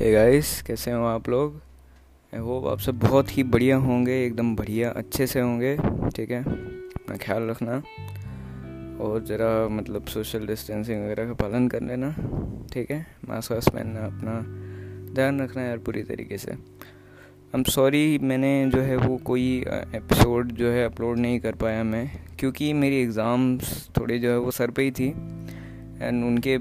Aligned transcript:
Hey 0.00 0.10
guys 0.12 0.50
कैसे 0.62 0.90
हो 0.90 1.04
आप 1.04 1.28
लोग? 1.28 1.56
आई 2.32 2.40
होप 2.40 2.66
आप 2.66 2.78
सब 2.80 2.98
बहुत 2.98 3.36
ही 3.36 3.42
बढ़िया 3.44 3.76
होंगे, 3.76 4.12
एकदम 4.26 4.54
बढ़िया, 4.56 4.90
अच्छे 4.90 5.26
से 5.26 5.40
होंगे, 5.40 5.74
ठीक 6.16 6.30
है? 6.30 6.40
अपना 6.42 7.16
ख्याल 7.16 7.48
रखना। 7.50 7.72
और 9.04 9.24
ज़रा 9.24 9.68
मतलब 9.68 10.06
सोशल 10.06 10.46
डिस्टेंसिंग 10.46 11.02
वगैरह 11.04 11.26
का 11.26 11.34
पालन 11.34 11.68
कर 11.68 11.82
लेना, 11.82 12.10
ठीक 12.72 12.90
है? 12.90 13.06
मास्क 13.28 13.52
वास्क 13.52 13.72
पहनना, 13.72 14.06
अपना 14.06 14.40
ध्यान 15.14 15.40
रखना 15.40 15.62
यार 15.62 15.78
पूरी 15.78 16.02
तरीके 16.02 16.38
से। 16.38 16.50
आई 16.50 17.54
एम 17.54 17.62
सॉरी 17.64 18.18
मैंने 18.22 18.70
जो 18.74 18.80
है 18.80 18.96
वो 18.96 19.16
कोई 19.24 19.46
एपिसोड 19.96 20.52
जो 20.52 20.70
है 20.70 20.84
अपलोड 20.84 21.18
नहीं 21.18 21.40
कर 21.40 21.54
पाया 21.56 21.84
मैं, 21.84 22.10
क्योंकि 22.38 22.72
मेरी 22.72 23.02
एग्ज़ाम्स 23.02 23.88
थोड़ी 23.96 24.18
जो 24.18 24.30
है 24.30 24.38
वो 24.38 24.50
सर 24.50 24.70
पे 24.70 24.82
ही 24.82 24.90
थी। 24.90 25.08
एंड 25.08 26.24
उनके 26.24 26.58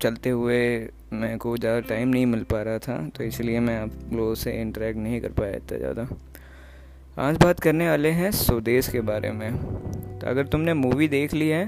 चलते 0.00 0.30
हुए 0.30 0.88
मेरे 1.12 1.36
को 1.36 1.56
ज़्यादा 1.56 1.80
टाइम 1.88 2.08
नहीं 2.08 2.26
मिल 2.26 2.42
पा 2.42 2.60
रहा 2.62 2.78
था 2.78 2.96
तो 3.16 3.24
इसलिए 3.24 3.60
मैं 3.60 3.78
आप 3.78 3.90
लोगों 4.12 4.34
से 4.34 4.52
इंटरेक्ट 4.52 4.98
नहीं 4.98 5.20
कर 5.20 5.32
पाया 5.32 5.56
इतना 5.56 5.78
ज़्यादा। 5.78 6.06
आज 7.18 7.36
बात 7.42 7.60
करने 7.60 7.88
वाले 7.88 8.10
हैं 8.10 8.30
स्वदेश 8.32 8.88
के 8.88 9.00
बारे 9.02 9.30
में। 9.32 9.56
तो 10.18 10.26
अगर 10.26 10.46
तुमने 10.46 10.74
मूवी 10.74 11.08
देख 11.08 11.34
ली 11.34 11.48
है 11.48 11.66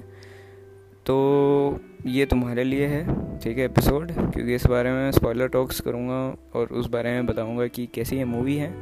तो 1.06 1.80
ये 2.06 2.26
तुम्हारे 2.26 2.64
लिए 2.64 2.86
है, 2.86 3.04
ठीक 3.38 3.58
है 3.58 3.64
एपिसोड 3.64 4.12
क्योंकि 4.12 4.54
इस 4.54 4.66
बारे 4.66 4.90
में 4.92 5.10
स्पॉइलर 5.12 5.48
टॉक्स 5.48 5.80
करूँगा 5.80 6.14
और 6.54 6.72
उस 6.72 6.86
बारे 6.90 7.10
में 7.10 7.26
बताऊँगा 7.26 7.66
कि 7.66 7.86
कैसी 7.94 8.16
ये 8.16 8.24
मूवी 8.24 8.56
है, 8.56 8.72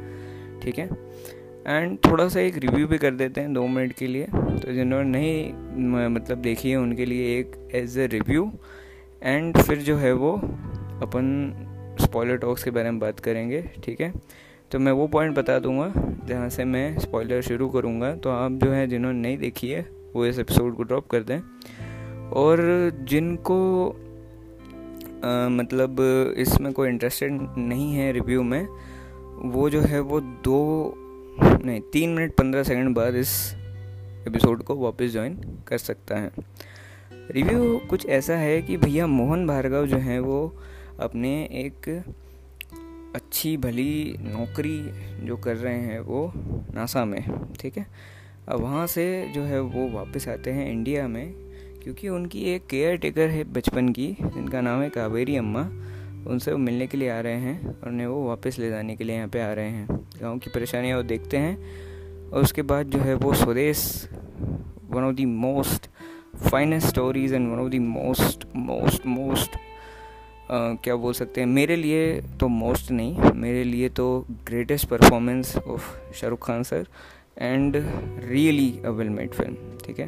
ठीक 0.61 0.79
है? 0.79 0.89
एंड 1.67 1.97
थोड़ा 2.05 2.27
सा 2.27 2.39
एक 2.39 2.57
रिव्यू 2.57 2.87
भी 2.87 2.97
कर 2.97 3.11
देते 3.13 3.41
हैं 3.41 3.53
दो 3.53 3.65
मिनट 3.67 3.93
के 3.93 4.07
लिए। 4.07 4.25
तो 4.25 4.73
जिन्होंने 4.73 5.07
नहीं 5.07 6.07
मतलब 6.09 6.37
देखी 6.39 6.69
है, 6.69 6.77
उनके 6.77 7.05
लिए 7.05 7.39
एक 7.39 7.55
एज 7.75 7.97
ए 7.97 8.07
रिव्यू 8.07 8.51
एंड 9.23 9.57
फिर 9.57 9.77
जो 9.77 9.95
है 9.97 10.13
वो 10.13 10.33
अपन 11.03 11.95
स्पॉयलर 12.01 12.37
टॉक्स 12.37 12.63
के 12.63 12.71
बारे 12.71 12.91
में 12.91 12.99
बात 12.99 13.19
करेंगे 13.19 13.61
ठीक 13.83 14.01
है? 14.01 14.11
तो 14.71 14.79
मैं 14.79 14.91
वो 14.91 15.07
पॉइंट 15.07 15.35
बता 15.37 15.59
दूँगा 15.59 15.91
जहाँ 16.25 16.49
से 16.49 16.65
मैं 16.65 16.97
स्पॉयलर 16.99 17.41
शुरू 17.41 17.69
करूँगा। 17.69 18.15
तो 18.15 18.29
आप 18.29 18.51
जो 18.51 18.71
है 18.71 18.87
जिन्होंने 18.87 19.19
नहीं 19.19 19.37
देखी 19.37 19.69
है 19.69 19.81
वो 20.15 20.25
इस 20.25 20.39
एपिसोड 20.39 20.75
को 20.75 20.83
ड्रॉप 20.83 21.07
कर 21.07 21.23
दें। 21.23 21.39
और 22.31 22.59
जिनको 23.03 23.57
आ, 25.23 25.49
मतलब 25.49 25.97
इसमें 26.37 26.71
कोई 26.73 26.89
इंटरेस्टेड 26.89 27.39
नहीं 27.57 27.93
है 27.93 28.11
रिव्यू 28.11 28.43
में 28.43 28.67
वो 29.51 29.69
जो 29.69 29.81
है 29.81 29.99
वो 29.99 30.19
दो 30.21 30.93
नहीं 31.39 31.81
तीन 31.93 32.09
मिनट 32.09 32.35
पंद्रह 32.35 32.63
सेकंड 32.63 32.95
बाद 32.95 33.15
इस 33.15 33.31
एपिसोड 34.27 34.63
को 34.63 34.75
वापस 34.75 35.11
ज्वाइन 35.11 35.35
कर 35.67 35.77
सकता 35.77 36.15
है। 36.15 36.31
रिव्यू 37.31 37.81
कुछ 37.89 38.05
ऐसा 38.05 38.35
है 38.35 38.61
कि 38.61 38.77
भैया 38.77 39.07
मोहन 39.07 39.47
भार्गव 39.47 39.87
जो 39.87 39.97
हैं 39.97 40.19
वो 40.19 40.59
अपने 40.99 41.43
एक 41.43 42.03
अच्छी, 43.15 43.57
भली 43.57 44.15
नौकरी 44.19 44.89
जो 45.25 45.37
कर 45.37 45.55
रहे 45.55 45.77
हैं 45.77 45.99
वो 45.99 46.31
नासा 46.73 47.05
में, 47.05 47.23
ठीक 47.59 47.77
है? 47.77 47.87
अब 48.47 48.59
वहाँ 48.59 48.87
से 48.87 49.31
जो 49.35 49.41
है 49.41 49.61
वो 49.61 49.89
वापस 49.89 50.27
आते 50.27 50.51
हैं 50.51 50.71
इंडिया 50.71 51.07
में, 51.07 51.33
क्योंकि 51.83 52.09
उनकी 52.09 52.43
एक 52.43 52.67
केयर 52.67 52.97
टेकर 52.97 53.27
है 53.29 53.43
बचपन 53.43 53.89
की, 53.89 54.17
जिनका 54.21 54.61
नाम 54.61 54.81
है 54.81 54.89
कावेरी 54.89 55.35
अम्मा। 55.35 55.61
उनसे 56.27 56.51
वो 56.51 56.57
मिलने 56.57 56.87
के 56.87 56.97
लिए 56.97 57.09
आ 57.09 57.19
रहे 57.19 57.37
हैं, 57.37 57.81
और 57.81 57.89
उन्हें 57.89 58.07
वो 58.07 58.27
वापस 58.27 58.59
ले 58.59 58.69
जाने 58.69 58.95
के 58.95 59.03
लिए 59.03 59.15
यहाँ 59.15 59.27
पे 59.27 59.41
आ 59.41 59.53
रहे 59.53 59.69
हैं। 59.69 59.87
गाँव 60.21 60.37
की 60.37 60.49
परेशानियाँ 60.49 60.97
वो 60.97 61.03
देखते 61.03 61.37
हैं, 61.37 61.57
और 62.29 62.41
उसके 62.41 62.61
बाद 62.61 62.85
जो 62.85 62.99
है 62.99 63.13
वो 63.15 63.33
Swades 63.33 64.09
one 64.89 65.03
of 65.03 65.15
the 65.15 65.19
most 65.19 65.89
finest 66.41 66.87
stories 66.87 67.33
and 67.33 67.49
one 67.51 67.59
of 67.59 67.69
the 67.69 67.75
most 67.81 68.45
most 68.55 69.05
most 69.05 69.57
क्या 70.51 70.95
बोल 70.95 71.13
सकते 71.13 71.41
हैं? 71.41 71.47
मेरे 71.47 71.75
लिए 71.75 72.21
तो 72.39 72.47
मोस्ट 72.47 72.91
नहीं, 72.91 73.31
मेरे 73.35 73.63
लिए 73.63 73.89
तो 73.89 74.25
greatest 74.45 74.87
performance 74.89 75.55
of 75.57 76.13
Shahrukh 76.13 76.45
Khan 76.45 76.63
sir 76.63 76.87
and 77.37 77.75
really 78.23 78.69
a 78.85 78.89
well 78.89 79.09
made 79.09 79.31
film 79.31 79.77
ठीक 79.85 79.99
है? 79.99 80.07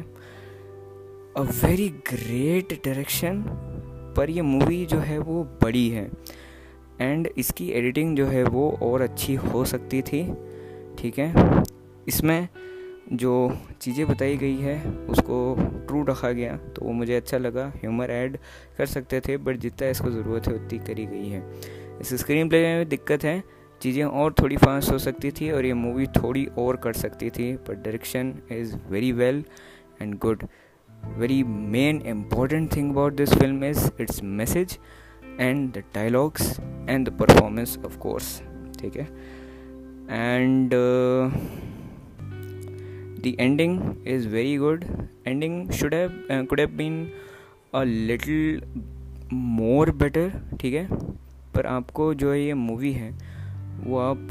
अ 1.36 1.40
वेरी 1.64 1.88
ग्रेट 2.08 2.72
डायरेक्शन 2.84 3.42
पर 4.16 4.30
ये 4.30 4.42
मूवी 4.42 4.84
जो 4.86 4.98
है 4.98 5.18
वो 5.18 5.42
बड़ी 5.62 5.88
है। 5.88 6.08
एंड 7.00 7.28
इसकी 7.38 7.70
एडिटिंग 7.70 8.16
जो 8.16 8.26
है 8.26 8.42
वो 8.44 8.70
और 8.82 9.00
अच्छी 9.00 9.34
हो 9.34 9.64
सकती 9.64 10.00
थी, 10.02 10.22
ठीक 10.98 11.18
है? 11.18 11.62
इसमें 12.08 12.48
जो 13.12 13.58
चीज़ें 13.80 14.06
बताई 14.06 14.36
गई 14.36 14.56
है, 14.56 14.80
उसको 15.10 15.54
ट्रू 15.86 16.02
रखा 16.04 16.30
गया 16.32 16.56
तो 16.56 16.84
वो 16.84 16.92
मुझे 16.92 17.14
अच्छा 17.16 17.38
लगा। 17.38 17.66
ह्यूमर 17.76 18.10
ऐड 18.10 18.36
कर 18.78 18.86
सकते 18.86 19.20
थे 19.20 19.36
बट 19.36 19.56
जितना 19.58 19.88
इसको 19.88 20.10
ज़रूरत 20.10 20.48
है, 20.48 20.54
उतनी 20.54 20.78
करी 20.78 21.06
गई 21.06 21.28
है। 21.28 21.42
इस 22.00 22.14
स्क्रीन 22.14 22.48
प्ले 22.48 22.62
में 22.64 22.88
दिक्कत 22.88 23.24
है, 23.24 23.42
चीज़ें 23.82 24.04
और 24.04 24.34
थोड़ी 24.40 24.56
फास्ट 24.56 24.90
हो 24.92 24.98
सकती 24.98 25.30
थी 25.30 25.50
और 25.50 25.66
ये 25.66 25.74
मूवी 25.74 26.06
थोड़ी 26.16 26.44
और 26.58 26.76
कर 26.76 26.92
सकती 26.94 27.30
थी 27.30 27.52
but 27.68 27.82
direction 27.84 28.34
is 28.52 28.74
very 28.90 29.12
well 29.12 29.44
and 30.02 30.18
good 30.18 30.44
very 31.18 31.42
main 31.44 32.00
important 32.06 32.74
thing 32.76 32.90
about 32.90 33.14
this 33.16 33.34
film 33.34 33.64
is 33.64 33.90
its 34.00 34.22
message 34.22 34.78
and 35.40 35.72
the 35.72 35.82
dialogues 35.94 36.58
and 36.60 37.08
the 37.08 37.16
performance 37.18 37.78
of 37.84 37.96
course 37.98 38.40
ठीक 38.80 38.96
है? 38.96 39.08
And 40.10 40.74
the 43.22 43.34
ending 43.38 43.72
is 44.06 44.26
very 44.26 44.56
good. 44.56 44.84
Ending 45.26 45.70
should 45.70 45.92
have 45.92 46.12
uh, 46.30 46.42
could 46.46 46.58
have 46.58 46.76
been 46.76 47.12
a 47.72 47.84
little 47.84 48.60
more 49.32 49.86
better 50.02 50.28
ठीक 50.60 50.74
है? 50.74 50.88
पर 51.54 51.66
आपको 51.66 52.14
जो 52.14 52.32
है 52.32 52.40
ये 52.42 52.54
movie 52.54 52.92
है 52.92 53.10
वो 53.84 53.98
आप 53.98 54.28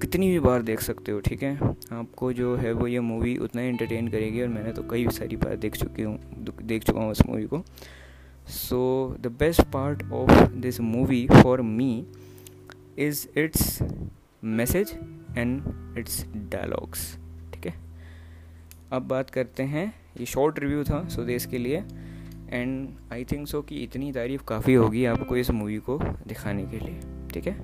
कितनी 0.00 0.30
भी 0.30 0.40
बार 0.40 0.62
देख 0.62 0.80
सकते 0.80 1.12
हो 1.12 1.20
ठीक 1.20 1.42
है? 1.42 1.54
आपको 1.92 2.32
जो 2.32 2.56
है 2.56 2.72
वो 2.72 2.86
ये 2.86 3.00
मूवी 3.00 3.36
उतना 3.36 3.62
ही 3.62 3.68
इंटरटेन 3.68 4.08
करेगी 4.08 4.42
और 4.42 4.48
मैंने 4.48 4.72
तो 4.72 4.82
कई 4.90 5.08
सारी 5.08 5.36
बार 5.36 5.56
देख 5.56 5.76
चुकी 5.76 6.02
हूँ 6.02 6.18
देख 6.62 6.84
चुका 6.84 7.00
हूँ 7.00 7.12
इस 7.12 7.26
मूवी 7.26 7.44
को। 7.44 7.64
So 8.48 9.16
the 9.20 9.26
best 9.26 9.62
part 9.62 10.02
of 10.12 10.52
this 10.52 10.80
movie 10.80 11.26
for 11.42 11.62
me 11.62 12.06
is 12.98 13.26
its 13.38 13.78
message 14.44 14.98
and 15.38 15.62
its 15.98 16.24
dialogues 16.36 17.18
अब 18.92 19.02
बात 19.02 19.30
करते 19.30 19.62
हैं। 19.62 19.86
ये 20.20 20.26
शॉर्ट 20.26 20.58
रिव्यू 20.58 20.84
था 20.84 21.06
स्वदेश 21.08 21.46
के 21.46 21.58
लिए। 21.58 21.82
एंड 22.50 22.88
आई 23.12 23.24
थिंक 23.24 23.46
सो 23.48 23.60
कि 23.62 23.82
इतनी 23.84 24.12
तारीफ़ 24.12 24.42
काफ़ी 24.48 24.74
होगी 24.74 25.04
आपको 25.04 25.36
इस 25.36 25.50
मूवी 25.50 25.76
को 25.78 25.98
दिखाने 26.26 26.64
के 26.66 26.78
लिए 26.78 27.00
ठीक 27.32 27.46
है? 27.46 27.56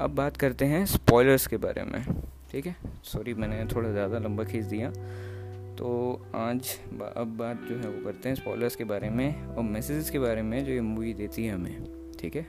अब 0.00 0.14
बात 0.14 0.36
करते 0.36 0.64
हैं 0.64 0.84
स्पॉयलर्स 0.86 1.46
के 1.46 1.56
बारे 1.56 1.82
में 1.82 2.04
ठीक 2.50 2.66
है? 2.66 2.76
सॉरी 3.04 3.34
मैंने 3.34 3.64
थोड़ा 3.74 3.90
ज़्यादा 3.90 4.18
लंबा 4.18 4.44
खींच 4.44 4.64
दिया। 4.64 4.90
तो 5.78 5.88
आज 6.34 6.76
बा, 6.92 7.06
अब 7.06 7.36
बात 7.36 7.62
जो 7.62 7.76
है 7.76 7.88
वो 7.88 8.04
करते 8.04 8.28
हैं 8.28 8.36
स्पॉयलर्स 8.36 8.76
के 8.76 8.84
बारे 8.84 9.10
में 9.10 9.44
और 9.44 9.62
मैसेजेस 9.62 10.10
के 10.10 10.18
बारे 10.18 10.42
में 10.42 10.64
जो 10.64 10.72
ये 10.72 10.80
मूवी 10.80 11.14
देती 11.14 11.46
है 11.46 11.54
हमें 11.54 12.12
ठीक 12.20 12.36
है? 12.36 12.46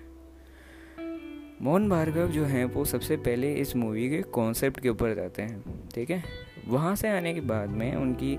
मोहन 1.61 1.89
भार्गव 1.89 2.27
जो 2.27 2.43
हैं 2.45 2.65
वो 2.65 2.85
सबसे 2.85 3.15
पहले 3.17 3.53
इस 3.53 3.75
मूवी 3.75 4.09
के 4.09 4.21
कॉन्सेप्ट 4.31 4.79
के 4.79 4.89
ऊपर 4.89 5.13
जाते 5.15 5.41
हैं 5.41 5.87
ठीक 5.95 6.09
है? 6.09 6.23
वहाँ 6.67 6.95
से 6.95 7.09
आने 7.09 7.33
के 7.33 7.41
बाद 7.41 7.69
में 7.69 7.95
उनकी 7.95 8.33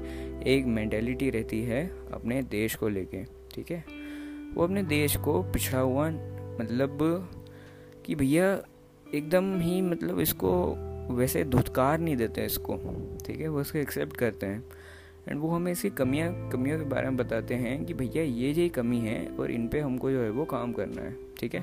एक 0.46 0.66
मैंटेलिटी 0.66 1.30
रहती 1.30 1.62
है 1.62 1.86
अपने 2.12 2.42
देश 2.42 2.74
को 2.74 2.88
लेके, 2.88 3.24
ठीक 3.24 3.70
है? 3.70 3.84
वो 4.54 4.64
अपने 4.64 4.82
देश 4.82 5.16
को 5.16 5.42
पिछड़ा 5.42 5.80
हुआ 5.80 6.10
मतलब 6.60 6.98
कि 8.04 8.14
भैया 8.14 8.62
एकदम 9.14 9.60
ही 9.60 9.82
मतलब 9.82 10.20
इसको 10.20 10.76
वैसे 11.10 11.44
धुतकार 11.44 11.98
नहीं 11.98 12.16
देते 12.16 12.44
इसको, 12.44 12.76
ठीक 13.26 13.40
है? 13.40 13.48
वो 13.48 13.60
इसको 13.60 13.78
एक्सेप्ट 13.78 14.16
करते 14.16 14.46
हैं। 14.46 14.64
एंड 15.28 15.40
वो 15.40 15.48
हमें 15.48 15.72
इसकी 15.72 15.90
कमियाँ, 15.90 16.50
कमियों 16.50 16.78
के 16.78 16.84
बारे 16.84 17.08
में 17.08 17.16
बताते 17.16 17.54
हैं 17.54 17.84
कि 17.84 17.94
भैया 17.94 18.22
ये 18.22 18.52
ये 18.52 18.68
कमी 18.68 18.98
है 18.98 19.28
और 19.28 19.50
इन 19.50 19.68
पे 19.68 19.80
हमको 19.80 20.10
जो 20.10 20.22
है 20.22 20.30
वो 20.30 20.44
काम 20.44 20.72
करना 20.72 21.02
है, 21.02 21.16
ठीक 21.40 21.54
है? 21.54 21.60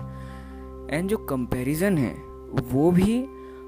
एंड 0.97 1.09
जो 1.09 1.17
कंपैरिजन 1.17 1.97
है, 1.97 2.13
वो 2.47 2.91
भी 2.91 3.25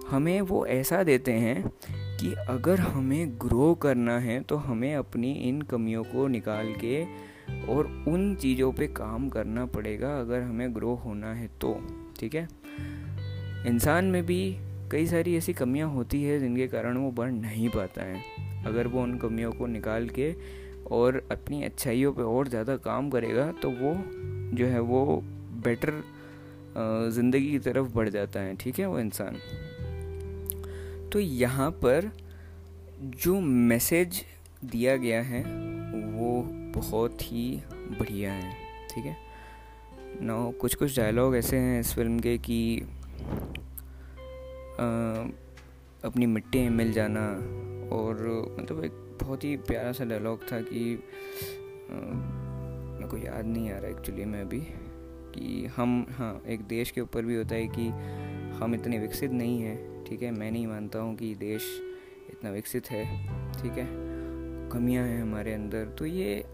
हमें 0.09 0.41
वो 0.41 0.65
ऐसा 0.65 1.03
देते 1.03 1.31
हैं 1.31 1.71
कि 2.19 2.33
अगर 2.49 2.79
हमें 2.79 3.29
ग्रो 3.41 3.73
करना 3.75 4.17
है 4.19 4.39
तो 4.41 4.55
हमें 4.57 4.93
अपनी 4.95 5.31
इन 5.49 5.61
कमियों 5.61 6.03
को 6.03 6.27
निकाल 6.27 6.73
के 6.83 7.03
और 7.65 7.87
उन 8.07 8.33
चीज़ों 8.35 8.71
पे 8.73 8.87
काम 8.87 9.29
करना 9.29 9.65
पड़ेगा 9.65 10.19
अगर 10.19 10.41
हमें 10.41 10.75
ग्रो 10.75 10.93
होना 10.95 11.33
है 11.33 11.47
तो 11.61 11.73
ठीक 12.19 12.35
है? 12.35 12.47
इंसान 13.67 14.05
में 14.05 14.25
भी 14.25 14.41
कई 14.91 15.05
सारी 15.05 15.35
ऐसी 15.37 15.53
कमियाँ 15.53 15.89
होती 15.89 16.23
है, 16.23 16.39
जिनके 16.39 16.67
कारण 16.67 16.97
वो 16.97 17.11
बढ़ 17.11 17.31
नहीं 17.31 17.69
पाता 17.69 18.03
है। 18.03 18.63
अगर 18.65 18.87
वो 18.87 19.01
उन 19.01 19.17
कमियों 19.17 19.51
को 19.51 19.67
निकाल 19.67 20.07
के 20.09 20.33
और 20.91 21.21
अपनी 21.31 21.63
अच्छाइयों 21.63 22.13
पे 22.13 22.21
और 22.23 22.47
ज़्यादा 22.47 22.75
काम 22.77 23.09
करेगा 23.09 23.51
तो 23.61 23.69
वो 23.71 23.95
जो 24.57 24.65
है 24.65 24.79
वो 24.81 25.21
बेटर 25.63 26.01
ज़िंदगी 27.11 27.49
की 27.51 27.59
तरफ़ 27.59 27.93
बढ़ 27.95 28.09
जाता 28.09 28.39
है, 28.39 28.55
ठीक 28.55 28.79
है 28.79 28.85
वो 28.85 28.99
इंसान? 28.99 29.37
तो 31.13 31.19
यहाँ 31.19 31.71
पर 31.71 32.11
जो 33.01 33.39
मैसेज 33.41 34.25
दिया 34.65 34.97
गया 34.97 35.21
है, 35.21 35.41
वो 36.11 36.41
बहुत 36.79 37.21
ही 37.21 37.63
बढ़िया 37.99 38.33
है, 38.33 38.53
ठीक 38.89 39.05
है? 39.05 39.17
ना 40.21 40.51
कुछ 40.51 40.75
कुछ 40.75 40.97
डायलॉग 40.97 41.35
ऐसे 41.35 41.57
हैं 41.57 41.79
इस 41.79 41.93
फ़िल्म 41.93 42.19
के 42.19 42.37
कि 42.37 42.79
अपनी 46.05 46.25
मिट्टी 46.25 46.59
में 46.59 46.69
मिल 46.69 46.91
जाना 46.91 47.25
और 47.95 48.17
मतलब 48.59 48.83
एक 48.83 48.91
बहुत 49.21 49.43
ही 49.43 49.57
प्यारा 49.57 49.91
सा 49.91 50.05
डायलॉग 50.05 50.51
था 50.51 50.61
कि 50.61 51.03
मेरे 51.89 53.07
को 53.07 53.17
याद 53.17 53.45
नहीं 53.45 53.71
आ 53.71 53.77
रहा 53.77 53.91
एक्चुअली 53.91 54.25
में 54.25 54.41
अभी, 54.41 54.59
कि 55.35 55.65
हम 55.75 56.07
हाँ 56.11 56.41
एक 56.47 56.61
देश 56.61 56.91
के 56.91 57.01
ऊपर 57.01 57.25
भी 57.25 57.35
होता 57.35 57.55
है 57.55 57.67
कि 57.67 57.87
हम 58.55 58.75
इतने 58.75 58.99
विकसित 58.99 59.31
नहीं 59.31 59.61
हैं 59.61 59.88
ठीक 60.09 60.21
है? 60.21 60.31
मैं 60.31 60.51
नहीं 60.51 60.67
मानता 60.67 60.99
हूँ 60.99 61.15
कि 61.15 61.35
देश 61.35 61.81
इतना 62.29 62.49
विकसित 62.49 62.91
है, 62.91 63.03
ठीक 63.53 63.71
है? 63.71 63.87
कमियाँ 64.69 65.05
हैं 65.07 65.21
हमारे 65.21 65.53
अंदर। 65.53 65.85
तो 65.85 66.05
ये 66.05 66.45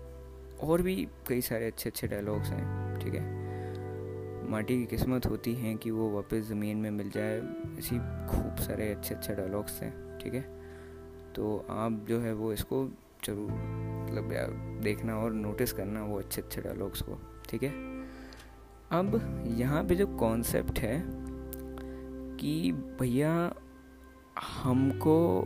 और 0.64 0.82
भी 0.82 1.08
कई 1.28 1.42
सारे 1.42 1.68
अच्छे 1.68 1.90
अच्छे 1.90 2.08
डायलॉग्स 2.08 2.50
हैं, 2.50 3.00
ठीक 3.00 3.14
है? 3.14 3.46
माटी 4.50 4.78
की 4.78 4.86
किस्मत 4.86 5.26
होती 5.26 5.54
है 5.56 5.76
कि 5.76 5.92
वो 5.92 6.10
वापस 6.10 6.38
ज़मीन 6.38 6.78
में 6.78 6.92
मिल 6.92 7.10
जाए, 7.10 7.38
ऐसी 7.80 7.98
खूब 8.28 8.56
सारे 8.56 8.92
अच्छे 8.92 9.16
अच्छे 9.16 9.36
डायलॉग्स 9.36 9.82
हैं, 9.82 10.20
ठीक 10.20 10.34
है? 10.34 10.42
तो 11.36 11.66
आप 11.70 12.06
जो 12.10 12.20
है 12.20 12.34
वो 12.34 12.54
इसको 12.54 12.86
ज़रूर 13.26 13.52
मतलब 13.52 14.80
देखना 14.84 15.18
और 15.18 15.34
नोटिस 15.34 15.74
करना 15.74 16.04
वो 16.04 16.20
अच्छे 16.20 16.42
अच्छे 16.42 16.62
डायलॉग्स 16.62 17.02
को, 17.02 17.20
ठीक 17.50 17.64
है? 17.64 17.70
अब 18.92 19.44
यहाँ 19.58 19.84
पे 19.84 19.96
जो 19.96 20.08
कॉन्सेप्ट 20.08 20.80
है 20.80 21.25
कि 22.40 22.72
भैया, 22.72 23.56
हमको 24.64 25.42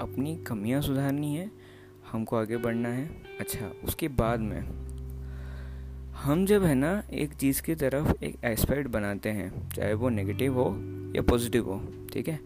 अपनी 0.00 0.36
कमियाँ 0.36 0.82
सुधारनी 0.82 1.36
है, 1.36 1.50
हमको 2.12 2.36
आगे 2.36 2.56
बढ़ना 2.56 2.88
है। 2.88 3.06
अच्छा 3.40 3.72
उसके 3.84 4.08
बाद 4.08 4.40
में, 4.40 4.60
हम 6.12 6.46
जब 6.46 6.64
है 6.64 6.74
ना, 6.74 7.02
एक 7.12 7.34
चीज़ 7.34 7.62
की 7.62 7.74
तरफ़ 7.74 8.24
एक 8.24 8.36
एस्पेक्ट 8.44 8.88
बनाते 8.88 9.28
हैं, 9.28 9.68
चाहे 9.68 9.94
वो 9.94 10.08
नेगेटिव 10.08 10.54
हो 10.54 10.66
या 11.16 11.22
पॉजिटिव 11.22 11.64
हो, 11.64 12.06
ठीक 12.12 12.28
है? 12.28 12.40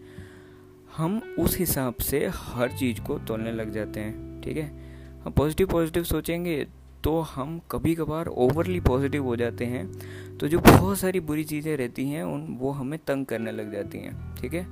हम 0.97 1.35
उस 1.39 1.57
हिसाब 1.57 1.95
से 1.95 2.27
हर 2.33 2.71
चीज़ 2.71 3.01
को 3.01 3.19
तोलने 3.19 3.51
लग 3.51 3.71
जाते 3.71 3.99
हैं, 3.99 4.41
ठीक 4.41 4.57
है? 4.57 4.91
हम 5.25 5.31
पॉजिटिव 5.31 5.67
पॉजिटिव 5.67 6.03
सोचेंगे 6.03 6.67
तो 7.03 7.19
हम 7.21 7.61
कभी 7.71 7.95
कभार 7.95 8.27
ओवरली 8.27 8.79
पॉजिटिव 8.79 9.23
हो 9.23 9.35
जाते 9.35 9.65
हैं। 9.65 9.91
तो 10.37 10.47
जो 10.47 10.59
बहुत 10.59 10.97
सारी 10.97 11.19
बुरी 11.19 11.43
चीज़ें 11.43 11.77
रहती 11.77 12.09
हैं, 12.09 12.23
उन, 12.23 12.57
वो 12.59 12.71
हमें 12.71 12.99
तंग 13.07 13.25
करने 13.25 13.51
लग 13.51 13.71
जाती 13.73 13.97
हैं, 13.97 14.35
ठीक 14.35 14.53
है? 14.53 14.63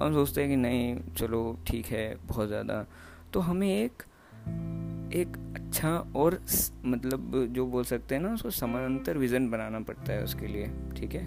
हम 0.00 0.12
सोचते 0.12 0.40
हैं 0.40 0.50
कि 0.50 0.56
नहीं, 0.56 1.00
चलो 1.16 1.58
ठीक 1.66 1.86
है, 1.86 2.16
बहुत 2.26 2.48
ज़्यादा। 2.48 2.86
तो 3.32 3.40
हमें 3.40 3.68
एक 3.68 4.02
एक 5.14 5.36
अच्छा 5.54 5.90
और 6.16 6.40
मतलब 6.84 7.46
जो 7.52 7.66
बोल 7.66 7.84
सकते 7.84 8.14
हैं 8.14 8.22
ना, 8.22 8.34
उसको 8.34 8.50
समानांतर 8.50 9.18
विज़न 9.18 9.50
बनाना 9.50 9.80
पड़ता 9.80 10.12
है 10.12 10.24
उसके 10.24 10.46
लिए, 10.46 10.70
ठीक 10.96 11.14
है? 11.14 11.26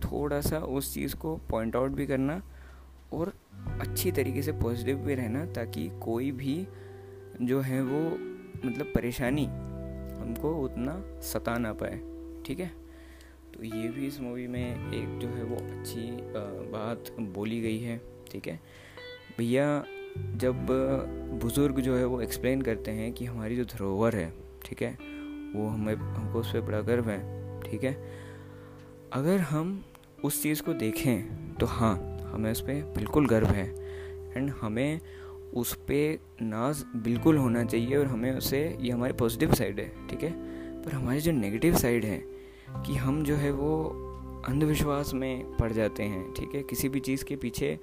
थोड़ा 0.00 0.40
सा 0.40 0.58
उस 0.58 0.94
चीज़ 0.94 1.16
को 1.16 1.36
पॉइंट 1.50 1.76
आउट 1.76 1.90
भी 1.90 2.06
करना 2.06 2.42
और 3.12 3.32
अच्छी 3.80 4.12
तरीके 4.12 4.42
से 4.42 4.52
पॉजिटिव 4.52 4.96
भी 4.96 5.14
रहना, 5.14 5.44
ताकि 5.46 5.90
कोई 6.02 6.30
भी 6.32 6.66
जो 7.42 7.60
है 7.60 7.82
वो 7.82 8.00
मतलब 8.66 8.92
परेशानी 8.94 9.48
हमको 10.22 10.54
उतना 10.56 11.20
सता 11.20 11.58
ना 11.58 11.72
पाए, 11.72 12.00
ठीक 12.46 12.60
है? 12.60 12.70
तो 13.54 13.64
ये 13.64 13.88
भी 13.88 14.06
इस 14.06 14.20
मूवी 14.20 14.46
में 14.46 14.92
एक 14.92 15.18
जो 15.18 15.28
है 15.28 15.44
वो 15.44 15.56
अच्छी 15.56 16.10
बात 16.70 17.20
बोली 17.20 17.60
गई 17.60 17.78
है, 17.78 18.00
ठीक 18.30 18.46
है? 18.48 18.60
भैया, 19.38 19.84
जब 20.18 20.66
बुज़ुर्ग 21.42 21.80
जो 21.80 21.96
है 21.96 22.04
वो 22.04 22.20
एक्सप्लेन 22.20 22.62
करते 22.62 22.90
हैं 22.90 23.12
कि 23.12 23.24
हमारी 23.24 23.56
जो 23.56 23.64
धरोहर 23.64 24.16
है, 24.16 24.32
ठीक 24.64 24.82
है? 24.82 24.92
वो 25.54 25.68
हमें, 25.68 25.94
हमको 25.94 26.40
उस 26.40 26.52
पर 26.52 26.60
बड़ा 26.60 26.80
गर्व 26.80 27.08
है, 27.10 27.20
ठीक 27.60 27.84
है? 27.84 27.92
अगर 29.12 29.38
हम 29.38 29.84
उस 30.24 30.42
चीज़ 30.42 30.62
को 30.62 30.72
देखें 30.72 31.54
तो 31.54 31.66
हाँ 31.66 31.94
हमें 32.24 32.50
उस 32.52 32.60
पर 32.60 32.82
बिल्कुल 32.96 33.26
गर्व 33.26 33.46
है। 33.46 33.66
एंड 34.36 34.50
हमें 34.50 35.00
उस 35.54 35.74
पर 35.74 36.18
नाज 36.42 36.84
बिल्कुल 36.96 37.36
होना 37.36 37.64
चाहिए 37.64 37.96
और 37.96 38.06
हमें 38.06 38.36
उसे, 38.36 38.78
ये 38.80 38.90
हमारी 38.90 39.12
पॉजिटिव 39.12 39.54
साइड 39.54 39.80
है, 39.80 40.08
ठीक 40.08 40.22
है? 40.22 40.32
पर 40.82 40.92
हमारी 40.92 41.20
जो 41.20 41.32
नेगेटिव 41.32 41.76
साइड 41.76 42.04
है, 42.04 42.22
कि 42.86 42.94
हम 42.94 43.24
जो 43.24 43.34
है 43.34 43.50
वो 43.50 43.84
अंधविश्वास 44.48 45.14
में 45.14 45.56
पड़ 45.56 45.72
जाते 45.72 46.02
हैं, 46.02 46.32
ठीक 46.32 46.54
है? 46.54 46.62
किसी 46.62 46.88
भी 46.88 47.00
चीज़ 47.00 47.24
के 47.24 47.36
पीछे 47.36 47.78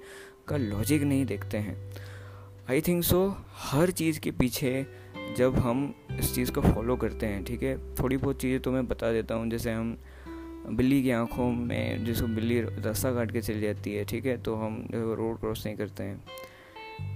का 0.48 0.56
लॉजिक 0.56 1.02
नहीं 1.02 1.26
देखते 1.26 1.58
हैं। 1.58 1.92
आई 2.70 2.80
थिंक 2.80 3.04
सो 3.04 3.36
हर 3.52 3.90
चीज़ 3.90 4.20
के 4.20 4.30
पीछे 4.30 4.86
जब 5.36 5.56
हम 5.56 5.94
इस 6.18 6.34
चीज़ 6.34 6.52
को 6.52 6.60
फॉलो 6.60 6.96
करते 6.96 7.26
हैं, 7.26 7.44
ठीक 7.44 7.62
है? 7.62 7.94
थोड़ी 7.94 8.16
बहुत 8.16 8.40
चीज़ें 8.40 8.60
तो 8.60 8.72
मैं 8.72 8.86
बता 8.86 9.12
देता 9.12 9.34
हूँ, 9.34 9.50
जैसे 9.50 9.72
हम 9.72 9.98
बिल्ली 10.70 11.02
की 11.02 11.10
आँखों 11.10 11.52
में 11.52 12.04
जिसको 12.04 12.26
बिल्ली 12.26 12.60
रास्ता 12.60 13.12
काट 13.12 13.30
के 13.30 13.40
चली 13.40 13.60
जाती 13.60 13.94
है, 13.94 14.04
ठीक 14.04 14.26
है? 14.26 14.36
तो 14.42 14.54
हम 14.54 14.88
जो 14.90 15.14
रोड 15.14 15.40
क्रॉस 15.40 15.66
नहीं 15.66 15.76
करते 15.76 16.02
हैं। 16.02 16.24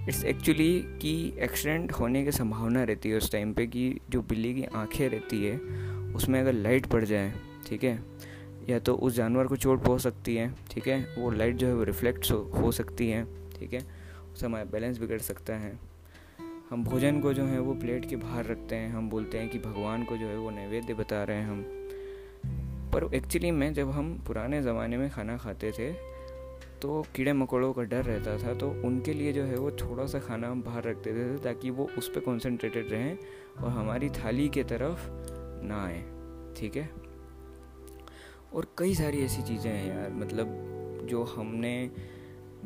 इट्स 0.07 0.23
एक्चुअली 0.23 0.85
कि 1.01 1.33
एक्सीडेंट 1.39 1.91
होने 1.91 2.23
की 2.23 2.31
संभावना 2.31 2.83
रहती 2.83 3.09
है 3.09 3.17
उस 3.17 3.31
टाइम 3.31 3.53
पे 3.53 3.67
कि 3.67 3.99
जो 4.09 4.21
बिल्ली 4.21 4.53
की 4.53 4.63
आँखें 4.63 5.09
रहती 5.09 5.45
है, 5.45 5.57
उसमें 6.13 6.41
अगर 6.41 6.53
लाइट 6.53 6.85
पड़ 6.85 7.03
जाए, 7.03 7.33
ठीक 7.67 7.83
है? 7.83 7.99
या 8.69 8.79
तो 8.79 8.95
उस 8.95 9.15
जानवर 9.15 9.47
को 9.47 9.55
चोट 9.55 9.83
पहुँच 9.83 10.01
सकती 10.01 10.35
है, 10.35 10.55
ठीक 10.71 10.87
है? 10.87 11.15
वो 11.17 11.31
लाइट 11.31 11.55
जो 11.55 11.67
है 11.67 11.75
वो 11.75 11.83
रिफ्लेक्ट 11.83 12.31
हो 12.31 12.71
सकती 12.71 13.09
है, 13.09 13.49
ठीक 13.59 13.73
है? 13.73 13.79
उससे 14.33 14.45
हमारा 14.45 14.63
बैलेंस 14.63 14.97
बिगड़ 14.97 15.19
सकता 15.19 15.55
है। 15.55 15.79
हम 16.69 16.83
भोजन 16.83 17.19
को 17.19 17.33
जो 17.33 17.45
है 17.45 17.59
वो 17.59 17.73
प्लेट 17.73 18.09
के 18.09 18.15
बाहर 18.15 18.45
रखते 18.45 18.75
हैं, 18.75 18.89
हम 18.91 19.09
बोलते 19.09 19.37
हैं 19.37 19.49
कि 19.49 19.59
भगवान 19.59 20.03
को 20.03 20.17
जो 20.17 20.25
है 20.25 20.37
वो 20.37 20.49
नैवेद्य 20.49 20.93
बता 20.93 21.23
रहे 21.23 21.37
हैं 21.37 21.47
हम। 21.47 21.61
पर 22.91 23.15
एक्चुअली 23.15 23.51
में 23.51 23.73
जब 23.73 23.89
हम 23.89 24.23
पुराने 24.27 24.61
ज़माने 24.61 24.97
में 24.97 25.09
खाना 25.09 25.37
खाते 25.37 25.71
थे 25.71 26.14
तो 26.85 27.05
कीड़े 27.15 27.33
मकोड़ों 27.33 27.71
का 27.73 27.83
डर 27.83 28.03
रहता 28.03 28.37
था 28.37 28.53
तो 28.53 28.69
उनके 28.87 29.13
लिए 29.13 29.31
जो 29.33 29.43
है 29.43 29.55
वो 29.57 29.71
थोड़ा 29.71 30.05
सा 30.05 30.19
खाना 30.19 30.47
हम 30.47 30.61
बाहर 30.61 30.83
रख 30.83 30.97
देते 30.97 31.23
थे 31.29 31.37
ताकि 31.43 31.69
वो 31.69 31.87
उस 31.97 32.09
पर 32.09 32.19
कॉन्सेंट्रेटेड 32.19 32.91
रहें 32.91 33.17
और 33.63 33.69
हमारी 33.69 34.09
थाली 34.09 34.47
के 34.49 34.63
तरफ़ 34.63 35.07
ना 35.65 35.83
आए, 35.85 36.01
ठीक 36.57 36.75
है? 36.75 36.89
और 38.53 38.67
कई 38.77 38.93
सारी 38.95 39.17
ऐसी 39.17 39.41
चीज़ें 39.41 39.71
हैं 39.71 39.87
यार 39.87 40.11
मतलब 40.13 41.07
जो 41.09 41.23
हमने 41.23 41.73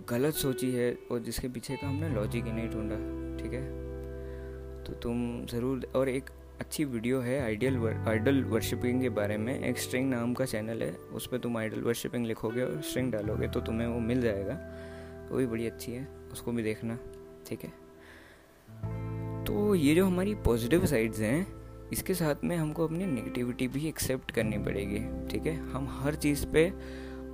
गलत 0.10 0.34
सोची 0.34 0.72
है 0.72 0.98
और 1.12 1.20
जिसके 1.20 1.48
पीछे 1.48 1.76
का 1.76 1.88
हमने 1.88 2.10
लॉजिक 2.10 2.46
ही 2.46 2.52
नहीं 2.52 2.70
ढूंढा, 2.70 3.00
ठीक 3.38 3.54
है? 3.54 3.64
तो 4.84 4.94
तुम 4.94 5.46
ज़रूर, 5.46 5.92
और 5.96 6.10
एक 6.10 6.30
अच्छी 6.60 6.84
वीडियो 6.86 7.20
है 7.20 7.40
आइडियल 7.42 7.78
आइडल 8.08 8.44
वर्शिपिंग 8.44 9.02
के 9.02 9.10
बारे 9.10 9.38
में। 9.38 9.60
एक 9.60 9.78
स्ट्रिंग 9.78 10.10
नाम 10.10 10.34
का 10.34 10.46
चैनल 10.46 10.82
है 10.84 10.92
उस 10.92 11.28
पर 11.28 11.38
तुम 11.38 11.58
आइडल 11.58 11.82
वर्शिपिंग 11.82 12.26
लिखोगे 12.26 12.62
और 12.62 12.82
स्ट्रिंग 12.82 13.12
डालोगे 13.12 13.48
तो 13.48 13.60
तुम्हें 13.60 13.88
वो 13.88 14.00
मिल 14.00 14.22
जाएगा। 14.22 14.54
वो 15.32 15.38
भी 15.38 15.46
बड़ी 15.46 15.68
अच्छी 15.68 15.92
है, 15.92 16.08
उसको 16.32 16.52
भी 16.52 16.64
देखना, 16.64 16.98
ठीक 17.48 17.64
है? 17.64 17.70
तो 19.46 19.76
ये 19.76 19.96
जो 19.96 20.06
हमारी 20.06 20.36
पॉजिटिव 20.36 20.86
साइड्स 20.86 21.20
हैं, 21.20 21.48
इसके 21.92 22.14
साथ 22.14 22.44
में 22.44 22.56
हमको 22.58 22.88
अपनी 22.88 23.06
नेगेटिविटी 23.06 23.68
भी 23.68 23.88
एक्सेप्ट 23.88 24.32
करनी 24.32 24.58
पड़ेगी, 24.58 25.00
ठीक 25.28 25.46
है? 25.46 25.56
हम 25.72 25.88
हर 26.02 26.16
चीज़ 26.16 26.46
पे 26.46 26.72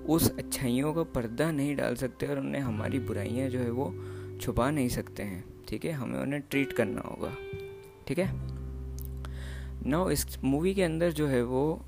उस 0.07 0.37
अच्छाइयों 0.37 0.93
का 0.93 1.03
पर्दा 1.03 1.51
नहीं 1.51 1.75
डाल 1.75 1.95
सकते 1.95 2.27
और 2.27 2.39
उन्हें 2.39 2.61
हमारी 2.61 2.99
बुराइयाँ 2.99 3.49
जो 3.49 3.59
है 3.59 3.71
वो 3.71 3.93
छुपा 4.41 4.69
नहीं 4.71 4.89
सकते 4.89 5.23
हैं, 5.23 5.43
ठीक 5.67 5.85
है? 5.85 5.91
हमें 5.91 6.19
उन्हें 6.19 6.41
ट्रीट 6.41 6.73
करना 6.73 7.01
होगा, 7.01 7.35
ठीक 8.07 8.19
है? 8.19 8.54
नाउ 9.87 10.09
इस 10.09 10.43
मूवी 10.43 10.73
के 10.73 10.83
अंदर 10.83 11.11
जो 11.11 11.27
है 11.27 11.43
वो 11.43 11.81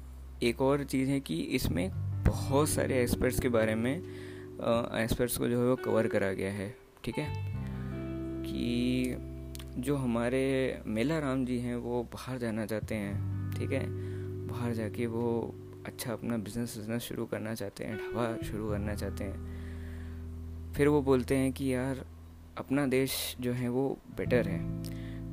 एक 0.44 0.62
और 0.62 0.84
चीज़ 0.84 1.10
है 1.10 1.20
कि 1.20 1.42
इसमें 1.42 1.89
बहुत 2.24 2.70
सारे 2.70 3.01
एक्सपर्ट्स 3.01 3.39
के 3.39 3.50
बारे 3.50 3.75
में 3.75 3.98
एक्सपर्ट्स 5.01 5.38
को 5.38 5.48
जो 5.48 5.62
है 5.62 5.70
वो 5.70 5.75
कवर 5.75 6.08
करा 6.08 6.34
गया 6.34 6.51
है, 6.51 6.75
ठीक 7.04 7.18
है? 7.18 7.54
कि 8.44 9.16
जो 9.77 9.96
हमारे 9.96 10.44
मेला 10.88 11.20
राम 11.20 11.46
जी 11.46 11.60
हैं, 11.60 11.75
वो 11.75 12.04
बाहर 12.04 12.38
जाना 12.38 12.66
चाहते 12.66 12.96
हैं, 12.96 13.51
ठीक 13.51 13.72
है? 13.72 13.86
बाहर 14.48 14.74
जाके 14.74 15.06
वो 15.06 15.56
अच्छा 15.86 16.13
अपना 16.13 16.38
बिज़नेस 16.38 16.77
बिज़नेस 16.77 17.01
शुरू 17.01 17.25
करना 17.25 17.56
चाहते 17.56 17.84
हैं, 17.84 17.98
ढाबा 17.98 18.48
शुरू 18.48 18.70
करना 18.70 18.96
चाहते 18.96 19.24
हैं। 19.24 20.74
फिर 20.74 20.88
वो 20.88 21.01
बोलते 21.01 21.36
हैं 21.36 21.54
कि 21.54 21.74
यार, 21.74 22.06
अपना 22.58 22.86
देश 22.86 23.38
जो 23.42 23.51
है 23.54 23.70
वो 23.70 23.98
बेटर 24.18 24.48
है। 24.48 24.62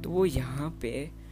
तो 0.02 0.10
वो 0.10 0.26
यहाँ 0.26 0.78
पे 0.82 1.23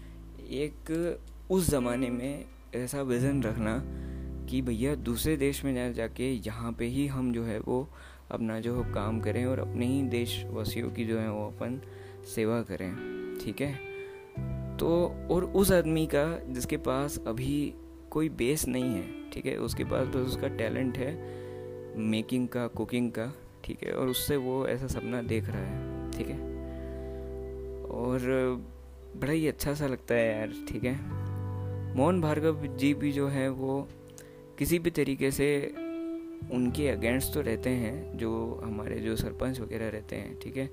एक, 0.53 1.19
उस 1.51 1.71
ज़माने 1.71 2.11
में 2.11 2.45
ऐसा 2.75 3.03
विज़न 3.03 3.43
रखना 3.43 3.83
कि 4.47 4.63
भैया 4.63 4.95
दूसरे 4.95 5.37
देश 5.37 5.65
में 5.65 5.75
जा, 5.75 5.91
जाके 5.91 6.33
यहाँ 6.33 6.73
पे 6.73 6.85
ही 6.85 7.07
हम 7.07 7.33
जो 7.33 7.45
है 7.45 7.59
वो 7.59 7.89
अपना 8.31 8.61
जो 8.61 8.83
काम 8.95 9.21
करें 9.21 9.45
और 9.45 9.59
अपने 9.59 9.87
ही 9.87 10.03
देशवासियों 10.03 10.91
की 10.91 11.05
जो 11.05 11.19
है 11.19 11.31
वो 11.31 11.47
अपन 11.47 11.81
सेवा 12.35 12.63
करें, 12.63 12.95
ठीक 13.45 13.61
है? 13.61 13.75
तो 14.77 15.17
और 15.31 15.45
उस 15.45 15.73
आदमी 15.73 16.07
का, 16.07 16.41
जिसके 16.49 16.77
पास 16.77 17.19
अभी 17.27 17.75
कोई 18.11 18.29
बेस 18.29 18.69
नहीं 18.69 18.95
है, 18.95 19.31
ठीक 19.31 19.47
है? 19.47 19.57
उसके 19.57 19.85
पास 19.85 20.07
बस 20.09 20.17
उसका 20.17 20.49
टैलेंट 20.49 20.99
है 20.99 21.43
मेकिंग 21.99 22.49
का 22.49 22.67
कुकिंग 22.67 23.11
का, 23.11 23.33
ठीक 23.65 23.85
है? 23.85 23.93
और 23.93 24.09
उससे 24.09 24.37
वो 24.37 24.67
ऐसा 24.67 24.87
सपना 24.87 25.23
देख 25.23 25.45
रहा 25.47 25.59
है, 25.59 26.11
ठीक 26.11 26.29
है? 26.29 26.39
और 27.85 28.21
बड़ा 29.17 29.33
ही 29.33 29.49
अच्छा 29.49 29.75
सा 29.75 29.87
लगता 29.87 30.15
है 30.15 30.39
यार, 30.39 30.53
ठीक 30.69 30.85
है? 30.85 30.97
मोहन 31.97 32.21
भार्गव 32.21 32.67
जी 32.67 32.95
भी 32.95 33.13
जो 33.13 33.29
है, 33.29 33.49
वो 33.49 33.89
किसी 34.59 34.79
भी 34.79 34.91
तरीके 34.91 35.31
से 35.31 35.75
उनके 36.53 36.89
अगेंस्ट 36.89 37.35
तो 37.35 37.41
रहते 37.41 37.71
हैं, 37.71 38.19
जो 38.19 38.61
हमारे 38.65 38.99
जो 38.99 39.17
सरपंच 39.17 39.61
वगैरह 39.61 39.89
रहते 39.89 40.17
हैं, 40.17 40.39
ठीक 40.39 40.57
है? 40.57 40.71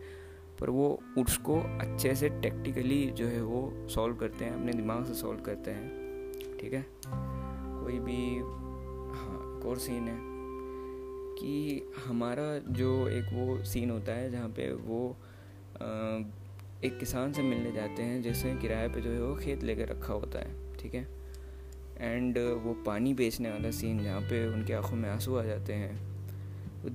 पर 0.59 0.69
वो 0.69 0.99
उसको 1.17 1.59
अच्छे 1.59 2.15
से 2.15 2.29
टेक्टिकली 2.29 3.05
जो 3.05 3.25
है 3.25 3.41
वो 3.41 3.87
सॉल्व 3.87 4.15
करते 4.15 4.45
हैं, 4.45 4.51
अपने 4.51 4.73
दिमाग 4.73 5.05
से 5.05 5.13
सॉल्व 5.13 5.39
करते 5.39 5.71
हैं, 5.71 6.31
ठीक 6.61 6.73
है? 6.73 6.85
कोई 7.83 7.99
भी 7.99 8.37
हाँ 9.19 9.59
एक 9.59 9.65
और 9.65 9.77
सीन 9.77 10.07
है 10.07 10.17
कि 11.39 11.91
हमारा 12.05 12.57
जो 12.57 13.07
एक 13.07 13.25
वो 13.33 13.63
सीन 13.63 13.89
होता 13.89 14.11
है, 14.11 14.31
जहाँ 14.31 14.49
पे 14.49 14.73
वो 14.73 15.17
एक 16.83 16.99
किसान 16.99 17.33
से 17.33 17.41
मिलने 17.41 17.71
जाते 17.71 18.03
हैं 18.03 18.21
जिसने 18.21 18.55
किराए 18.55 18.89
पे 18.89 19.01
जो 19.01 19.11
है 19.11 19.21
वो 19.21 19.35
खेत 19.35 19.63
लेकर 19.63 19.87
रखा 19.87 20.13
होता 20.13 20.39
है, 20.39 20.77
ठीक 20.77 20.93
है? 20.93 21.07
एंड 21.97 22.37
वो 22.37 22.73
पानी 22.73 23.13
बेचने 23.13 23.49
वाला 23.51 23.71
सीन 23.71 24.03
जहाँ 24.03 24.21
पे 24.21 24.47
उनके 24.47 24.73
आँखों 24.73 24.97
में 24.97 25.09
आँसू 25.09 25.35
आ 25.35 25.43
जाते 25.43 25.73
हैं। 25.73 25.99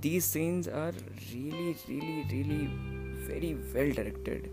These 0.00 0.24
scenes 0.24 0.68
are 0.68 0.92
really 0.92 1.72
really 1.72 2.22
really 2.28 2.66
very 3.26 3.54
well 3.54 3.94
directed 3.94 4.50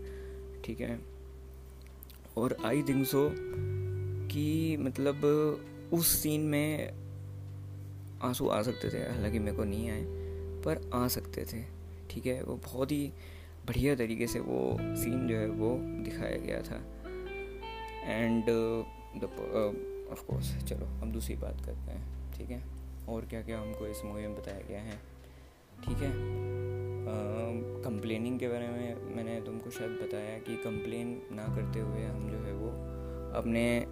ठीक 0.64 0.80
है? 0.80 1.00
और 2.36 2.56
आई 2.64 2.82
थिंक 2.82 3.06
सो 3.06 3.30
कि 4.32 4.76
मतलब 4.80 5.24
उस 5.92 6.06
सीन 6.06 6.40
में 6.40 6.92
आँसू 8.22 8.48
आ 8.48 8.62
सकते 8.62 8.90
थे, 8.90 8.98
हालाँकि 8.98 9.38
मेरे 9.38 9.56
को 9.56 9.64
नहीं 9.64 9.90
आए, 9.90 10.02
पर 10.64 10.90
आ 10.94 11.08
सकते 11.08 11.44
थे, 11.44 11.62
ठीक 12.10 12.26
है? 12.26 12.42
वो 12.42 12.56
बहुत 12.56 12.92
ही 12.92 13.12
बढ़िया 13.66 13.94
तरीके 13.94 14.26
से 14.26 14.40
वो 14.40 14.76
सीन 14.80 15.28
जो 15.28 15.36
है 15.36 15.48
वो 15.48 15.78
दिखाया 15.82 16.36
गया 16.36 16.62
था। 16.62 16.82
एंड 18.12 18.42
ऑफ़ 20.12 20.26
कोर्स 20.26 20.64
चलो 20.64 20.86
हम 20.86 21.12
दूसरी 21.12 21.36
बात 21.36 21.56
करते 21.56 21.90
हैं 21.90 22.32
ठीक 22.32 22.50
है? 22.50 22.62
और 23.08 23.26
क्या 23.26 23.42
क्या 23.42 23.60
हमको 23.60 23.86
इस 23.86 24.04
मूवी 24.04 24.22
में 24.22 24.34
बताया 24.34 24.60
गया 24.60 24.80
है? 24.80 24.96
ठीक 25.84 25.96
है? 25.96 26.12
कंप्लेनिंग 27.82 28.34
uh, 28.34 28.40
के 28.40 28.48
बारे 28.48 28.68
में 28.68 29.16
मैंने 29.16 29.40
तुमको 29.40 29.70
शायद 29.70 29.90
बताया 29.90 30.38
कि 30.38 30.56
कंप्लेन 30.56 31.22
ना 31.32 31.44
करते 31.56 31.80
हुए 31.80 32.04
हम 32.04 32.30
जो 32.30 32.38
है 32.38 32.52
वो 32.52 32.68
अपने 33.38 33.84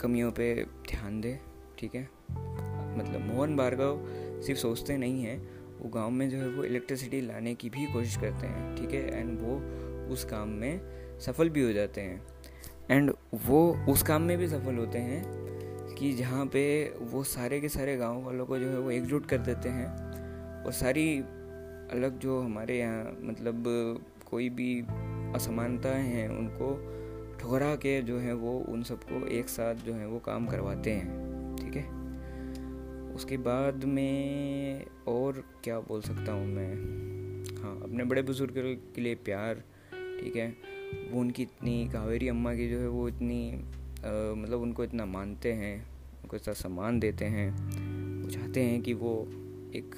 कमियों 0.00 0.32
पे 0.32 0.64
ध्यान 0.64 1.20
दें 1.20 1.38
ठीक 1.78 1.94
है? 1.94 2.08
मतलब 2.98 3.20
मोहन 3.20 3.56
भार्गव 3.56 4.00
सिर्फ़ 4.42 4.60
सोचते 4.60 4.96
नहीं 4.96 5.24
हैं 5.24 5.53
वो 5.80 5.88
गाँव 5.88 6.10
में 6.10 6.30
जो 6.30 6.38
है 6.38 6.48
वो 6.48 6.64
इलेक्ट्रिसिटी 6.64 7.20
लाने 7.20 7.54
की 7.54 7.70
भी 7.70 7.92
कोशिश 7.92 8.16
करते 8.16 8.46
हैं, 8.46 8.76
ठीक 8.76 8.90
है? 8.90 9.20
एंड 9.20 9.40
वो 9.40 9.62
उस 10.12 10.24
काम 10.24 10.48
में 10.48 10.80
सफल 11.20 11.48
भी 11.48 11.62
हो 11.62 11.72
जाते 11.72 12.00
हैं। 12.00 12.22
एंड 12.90 13.12
वो 13.46 13.76
उस 13.88 14.02
काम 14.02 14.22
में 14.22 14.38
भी 14.38 14.48
सफल 14.48 14.74
होते 14.74 14.98
हैं 14.98 15.24
कि 15.94 16.12
जहाँ 16.12 16.46
पे 16.46 16.94
वो 17.00 17.24
सारे 17.24 17.60
के 17.60 17.68
सारे 17.68 17.96
गाँव 17.96 18.24
वालों 18.24 18.46
को 18.46 18.58
जो 18.58 18.68
है 18.70 18.78
वो 18.78 18.90
एकजुट 18.90 19.26
कर 19.26 19.38
देते 19.38 19.68
हैं 19.68 19.86
और 20.64 20.72
सारी 20.72 21.18
अलग 21.92 22.18
जो 22.18 22.40
हमारे 22.40 22.78
यहाँ 22.78 23.18
मतलब 23.20 23.64
कोई 24.30 24.48
भी 24.48 24.80
असमानताएँ 25.34 26.02
हैं, 26.02 26.28
उनको 26.28 26.94
ठुकरा 27.40 27.74
के 27.76 28.02
जो 28.02 28.18
है 28.18 28.34
वो 28.34 28.58
उन 28.68 28.82
सबको 28.82 29.26
एक 29.26 29.48
साथ 29.48 29.74
जो 29.74 29.94
है 29.94 30.06
वो 30.06 30.18
काम 30.18 30.46
करवाते 30.46 30.90
है। 30.90 31.23
उसके 33.14 33.36
बाद 33.36 33.84
में 33.84 34.86
और 35.08 35.44
क्या 35.64 35.80
बोल 35.80 36.00
सकता 36.00 36.32
हूँ 36.32 36.46
मैं? 36.46 36.74
हाँ 37.62 37.82
अपने 37.82 38.04
बड़े 38.04 38.22
बुज़ुर्ग 38.22 38.80
के 38.94 39.00
लिए 39.00 39.14
प्यार 39.14 39.54
ठीक 40.20 40.36
है? 40.36 40.56
वो 41.10 41.20
उनकी 41.20 41.42
इतनी 41.42 41.88
कावेरी 41.88 42.28
अम्मा 42.28 42.54
की 42.54 42.70
जो 42.70 42.78
है 42.78 42.88
वो 42.88 43.08
इतनी 43.08 43.54
आ, 43.54 44.34
मतलब 44.34 44.60
उनको 44.60 44.84
इतना 44.84 45.06
मानते 45.06 45.52
हैं 45.52 45.86
उनको 46.22 46.36
इतना 46.36 46.54
सम्मान 46.54 47.00
देते 47.00 47.24
हैं 47.24 47.50
वो 48.22 48.30
चाहते 48.30 48.62
हैं 48.62 48.82
कि 48.82 48.94
वो 48.94 49.28
एक 49.74 49.94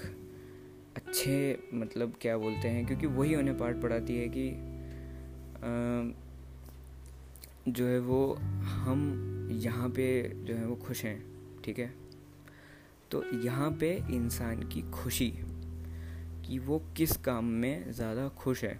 अच्छे 0.97 1.59
मतलब 1.75 2.15
क्या 2.21 2.39
बोलते 2.39 2.69
हैं 2.69 2.87
क्योंकि 2.87 3.07
वही 3.07 3.35
उन्हें 3.35 3.59
पाठ 3.59 3.77
पढ़ाती 3.77 4.17
है 4.17 4.29
कि 4.29 4.51
आ, 5.57 6.15
जो 7.73 7.87
है 7.87 7.99
वो 7.99 8.35
हम 8.63 9.49
यहाँ 9.53 9.89
पे 9.89 10.29
जो 10.29 10.55
है 10.55 10.67
वो 10.67 10.77
खुश 10.77 11.05
हैं 11.05 11.27
ठीक 11.65 11.79
है? 11.79 12.06
तो 13.11 13.23
यहाँ 13.45 13.71
पे 13.71 13.91
इंसान 14.11 14.63
की 14.69 14.83
खुशी 14.93 15.29
कि 16.47 16.59
वो 16.59 16.83
किस 16.97 17.17
काम 17.17 17.45
में 17.45 17.93
ज़्यादा 17.93 18.29
खुश 18.29 18.65
है। 18.65 18.79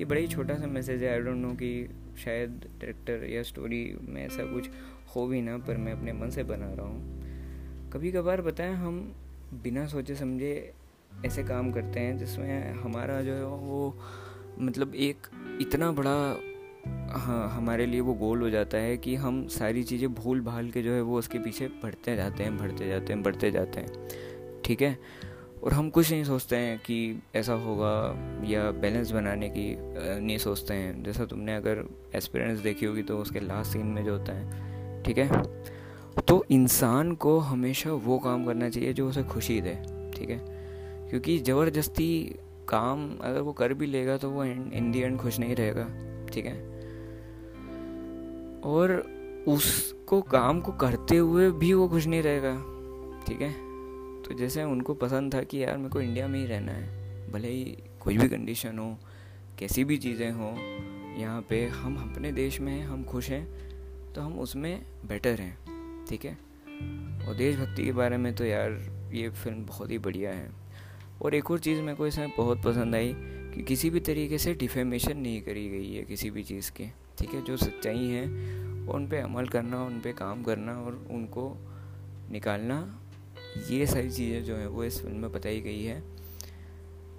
ये 0.00 0.04
बड़ा 0.04 0.20
ही 0.20 0.28
छोटा 0.28 0.54
सा 0.54 0.66
मैसेज 0.66 1.02
है। 1.02 1.12
आई 1.12 1.20
डोंट 1.20 1.36
नो 1.36 1.52
कि 1.54 1.88
शायद 2.18 2.50
डायरेक्टर 2.50 3.24
या 3.24 3.42
स्टोरी 3.42 3.82
में 4.02 4.24
ऐसा 4.26 4.44
कुछ 4.52 4.68
हो 5.16 5.26
भी 5.26 5.40
ना, 5.42 5.56
पर 5.58 5.76
मैं 5.76 5.92
अपने 5.92 6.12
मन 6.12 6.30
से 6.30 6.42
बना 6.42 6.72
रहा 6.74 6.86
हूँ। 6.86 7.90
कभी 7.92 8.12
कभार 8.12 8.42
बताएँ 8.42 8.74
हम 8.74 9.00
बिना 9.62 9.86
सोचे 9.86 10.14
समझे 10.14 10.52
ऐसे 11.26 11.42
काम 11.44 11.72
करते 11.72 12.00
हैं 12.00 12.18
जिसमें 12.18 12.72
हमारा 12.72 13.20
जो 13.22 13.32
है 13.32 13.44
वो 13.44 13.96
मतलब 14.58 14.94
एक 14.94 15.26
इतना 15.60 15.90
बड़ा 15.92 16.16
हाँ 17.12 17.48
हमारे 17.48 17.86
लिए 17.86 18.00
वो 18.00 18.14
गोल 18.14 18.42
हो 18.42 18.50
जाता 18.50 18.78
है 18.78 18.96
कि 18.96 19.14
हम 19.14 19.46
सारी 19.48 19.82
चीज़ें 19.82 20.14
भूल 20.14 20.40
भाल 20.40 20.70
के 20.70 20.82
जो 20.82 20.92
है 20.92 21.02
वो 21.02 21.18
उसके 21.18 21.38
पीछे 21.38 21.66
बढ़ते 21.66 22.16
जाते 22.16 22.42
हैं, 22.42 22.58
बढ़ते 22.58 22.88
जाते 22.88 23.12
हैं, 23.12 23.22
बढ़ते 23.22 23.50
जाते 23.50 23.80
हैं। 23.80 24.08
ठीक 24.64 24.82
है? 24.82 24.98
और 25.64 25.72
हम 25.72 25.90
कुछ 25.90 26.10
नहीं 26.10 26.24
सोचते 26.24 26.56
हैं 26.56 26.78
कि 26.78 27.22
ऐसा 27.34 27.52
होगा 27.52 27.92
या 28.46 28.70
बैलेंस 28.70 29.10
बनाने 29.10 29.48
की 29.48 29.76
नहीं 30.20 30.38
सोचते 30.38 30.74
हैं। 30.74 31.02
जैसा 31.02 31.24
तुमने 31.24 31.56
अगर 31.56 31.84
एक्सपीरियंस 32.16 32.58
देखी 32.58 32.86
होगी 32.86 33.02
तो 33.02 33.18
उसके 33.18 33.40
लास्ट 33.40 33.72
सीन 33.72 33.86
में 33.86 34.04
जो 34.04 34.18
होता 34.18 34.32
है। 34.32 35.02
ठीक 35.02 35.18
है? 35.18 35.42
तो 36.28 36.44
इंसान 36.50 37.12
को 37.12 37.38
हमेशा 37.38 37.92
वो 37.92 38.18
काम 38.18 38.46
करना 38.46 38.70
चाहिए 38.70 38.92
जो 38.92 39.08
उसे 39.08 39.22
खुशी 39.22 39.60
दे। 39.60 39.74
ठीक 40.16 40.30
है? 40.30 40.38
क्योंकि 41.10 41.38
ज़बरदस्ती 41.38 42.36
काम 42.68 43.18
अगर 43.20 43.40
वो 43.40 43.52
कर 43.52 43.74
भी 43.74 43.86
लेगा 43.86 44.16
तो 44.16 44.30
वो 44.30 44.44
इन 44.44 44.90
दी 44.92 45.00
एंड 45.00 45.18
खुश 45.18 45.38
नहीं 45.38 45.56
रहेगा। 45.56 45.88
ठीक 46.32 46.46
है? 46.46 46.79
और 48.64 48.92
उसको 49.48 50.20
काम 50.22 50.60
को 50.60 50.72
करते 50.72 51.16
हुए 51.16 51.50
भी 51.50 51.72
वो 51.72 51.88
खुश 51.88 52.06
नहीं 52.06 52.22
रहेगा। 52.22 52.54
ठीक 53.26 53.40
है? 53.40 53.52
तो 54.22 54.34
जैसे 54.34 54.62
उनको 54.62 54.94
पसंद 54.94 55.34
था 55.34 55.42
कि 55.42 55.64
यार 55.64 55.76
मेरे 55.76 55.90
को 55.90 56.00
इंडिया 56.00 56.28
में 56.28 56.40
ही 56.40 56.46
रहना 56.46 56.72
है, 56.72 57.32
भले 57.32 57.48
ही 57.48 57.78
कोई 58.00 58.18
भी 58.18 58.28
कंडीशन 58.28 58.78
हो, 58.78 58.98
कैसी 59.58 59.84
भी 59.84 59.96
चीज़ें 59.96 60.30
हों, 60.30 60.56
यहाँ 61.18 61.42
पे 61.42 61.66
हम 61.66 62.10
अपने 62.10 62.32
देश 62.32 62.60
में 62.60 62.72
हैं, 62.72 62.86
हम 62.86 63.04
खुश 63.04 63.30
हैं 63.30 63.46
तो 64.12 64.20
हम 64.20 64.38
उसमें 64.38 64.82
बेटर 65.06 65.40
हैं। 65.40 65.58
ठीक 66.08 66.24
है? 66.24 66.32
और 67.28 67.34
देशभक्ति 67.34 67.84
के 67.84 67.92
बारे 67.92 68.16
में 68.16 68.34
तो 68.34 68.44
यार 68.44 68.70
ये 69.14 69.28
फ़िल्म 69.30 69.64
बहुत 69.66 69.90
ही 69.90 69.98
बढ़िया 69.98 70.30
है। 70.30 70.50
और 71.22 71.34
एक 71.34 71.50
और 71.50 71.58
चीज़ 71.58 71.80
मेरे 71.80 71.94
को 71.94 72.06
इसमें 72.06 72.32
बहुत 72.38 72.62
पसंद 72.62 72.94
आई 72.94 73.14
कि 73.54 73.62
किसी 73.62 73.90
भी 73.90 74.00
तरीके 74.00 74.38
से 74.38 74.54
डिफेमेशन 74.54 75.16
नहीं 75.16 75.42
करी 75.42 75.68
गई 75.68 75.92
है 75.94 76.02
किसी 76.02 76.30
भी 76.30 76.42
चीज़ 76.42 76.70
की। 76.70 76.92
ठीक 77.20 77.30
है, 77.30 77.42
जो 77.42 77.56
सच्चाई 77.56 78.06
है, 78.06 78.24
उन 78.88 79.06
पर 79.06 79.16
अमल 79.16 79.46
करना, 79.46 79.84
उन 79.84 80.00
पर 80.00 80.12
काम 80.12 80.42
करना 80.42 80.72
और 80.72 81.06
उनको 81.10 81.56
निकालना, 82.30 83.00
ये 83.70 83.86
सारी 83.86 84.10
चीज़ें 84.10 84.44
जो 84.44 84.56
हैं, 84.56 84.66
वो 84.66 84.84
इस 84.84 85.02
फ़िल्म 85.02 85.16
में 85.16 85.32
बताई 85.32 85.60
गई 85.60 85.82
है। 85.84 86.02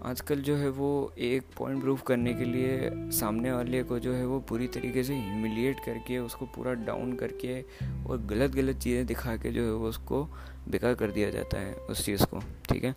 आजकल 0.04 0.36
जो 0.36 0.56
है 0.56 0.70
वो 0.70 1.14
एक 1.18 1.44
पॉइंट 1.58 1.82
प्रूफ 1.82 2.02
करने 2.02 2.34
के 2.34 2.46
लिए 2.46 2.92
सामने 3.12 3.52
वाले 3.52 3.84
को 3.84 4.00
जो 4.00 4.14
है 4.14 4.26
वो 4.26 4.40
पूरी 4.40 4.68
तरीके 4.68 5.04
से 5.04 5.16
ह्यूमिलिएट 5.16 5.80
करके, 5.86 6.18
उसको 6.18 6.46
पूरा 6.46 6.74
डाउन 6.74 7.14
करके 7.14 7.62
और 8.10 8.18
गलत 8.18 8.52
गलत 8.52 8.78
चीज़ें 8.78 9.06
दिखा 9.06 9.36
के 9.36 9.52
जो 9.52 9.64
है 9.64 9.74
वो 9.74 9.90
उसको 9.90 10.24
बेकार 10.70 10.94
कर 10.94 11.12
दिया 11.12 11.30
जाता 11.30 11.60
है 11.60 11.74
उस 11.74 12.06
चीज़ 12.06 12.26
को, 12.26 12.40
ठीक 12.40 12.84
है? 12.84 12.96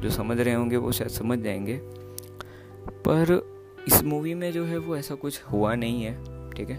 जो 0.00 0.10
समझ 0.10 0.40
रहे 0.40 0.54
होंगे 0.54 0.76
वो 0.76 0.92
शायद 0.92 1.10
समझ 1.10 1.38
जाएँगे। 1.38 1.80
पर 2.88 3.54
इस 3.86 4.02
मूवी 4.02 4.34
में 4.34 4.52
जो 4.52 4.64
है 4.64 4.78
वो 4.78 4.96
ऐसा 4.96 5.14
कुछ 5.14 5.42
हुआ 5.42 5.74
नहीं 5.74 6.04
है। 6.04 6.33
ठीक 6.54 6.70
है? 6.70 6.76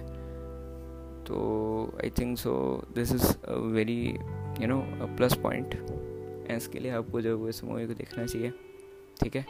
तो 1.24 1.98
I 2.04 2.10
think 2.10 2.38
so 2.38 2.84
this 2.96 3.12
is 3.12 3.46
a 3.46 3.54
very 3.54 4.08
you 4.62 4.68
know 4.68 4.82
plus 5.18 5.34
point 5.34 5.88
इसके 6.52 6.80
लिए 6.80 6.92
आपको 6.92 7.22
जो 7.22 7.44
है 7.44 7.50
इस 7.50 7.64
मूवी 7.64 7.88
को 7.88 7.94
देखना 7.94 8.26
चाहिए 8.26 8.54
ठीक 9.22 9.36
है? 9.36 9.46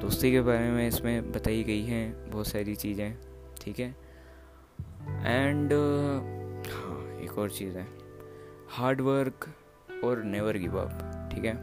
दोस्ती 0.00 0.32
के 0.32 0.40
बारे 0.40 0.70
में 0.70 0.88
इसमें 0.88 1.32
बताई 1.32 1.64
गई 1.64 1.82
हैं 1.82 2.30
बहुत 2.30 2.46
सारी 2.46 2.74
चीज़ें 2.74 3.18
ठीक 3.60 3.80
है? 3.80 3.96
एंड 5.26 5.70
uh, 5.70 6.70
हाँ 6.72 7.20
एक 7.20 7.38
और 7.38 7.50
चीज़ 7.50 7.78
है। 7.78 7.86
हार्ड 8.68 9.00
वर्क 9.00 9.54
और 10.04 10.22
नेवर 10.22 10.56
गिव 10.56 10.78
अप 10.78 11.30
ठीक 11.34 11.44
है? 11.44 11.54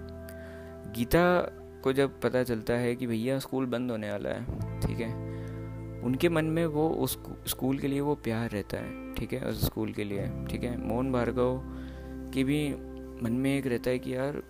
गीता 0.93 1.41
को 1.83 1.93
जब 1.93 2.21
पता 2.21 2.43
चलता 2.43 2.73
है 2.73 2.95
कि 2.95 3.07
भैया 3.07 3.39
स्कूल 3.39 3.65
बंद 3.65 3.91
होने 3.91 4.11
वाला 4.11 4.29
है 4.29 4.79
ठीक 4.79 4.99
है? 4.99 5.34
उनके 6.05 6.29
मन 6.29 6.45
में 6.45 6.65
वो 6.65 6.87
उस 6.89 7.17
स्कूल 7.47 7.77
के 7.77 7.87
लिए 7.87 7.99
वो 7.99 8.15
प्यार 8.15 8.49
रहता 8.49 8.77
है, 8.77 9.13
ठीक 9.15 9.33
है, 9.33 9.39
उस 9.41 9.65
स्कूल 9.65 9.91
के 9.93 10.03
लिए, 10.03 10.27
ठीक 10.49 10.63
है। 10.63 10.77
मोहन 10.77 11.11
भार्गव 11.11 11.61
के 12.33 12.43
भी 12.43 12.59
मन 13.23 13.31
में 13.31 13.57
एक 13.57 13.67
रहता 13.67 13.89
है 13.89 13.99
कि 13.99 14.13
यार, 14.15 14.41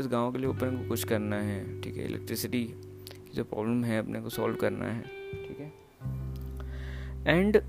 इस 0.00 0.06
गाँव 0.06 0.32
के 0.32 0.38
लिए 0.38 0.48
ऊपर 0.48 0.70
को 0.70 0.88
कुछ 0.88 1.04
करना 1.04 1.36
है, 1.36 1.80
ठीक 1.80 1.96
है 1.96 2.04
इलेक्ट्रिसिटी 2.04 2.64
की 2.64 3.32
जो 3.34 3.44
प्रॉब्लम 3.44 3.84
है, 3.84 3.98
अपने 3.98 4.20
को 4.20 4.28
सॉल्व 4.28 4.56
करना 4.56 4.86
है, 4.86 5.02
ठीक 5.46 5.60
है। 5.60 5.72
एंड 7.28 7.62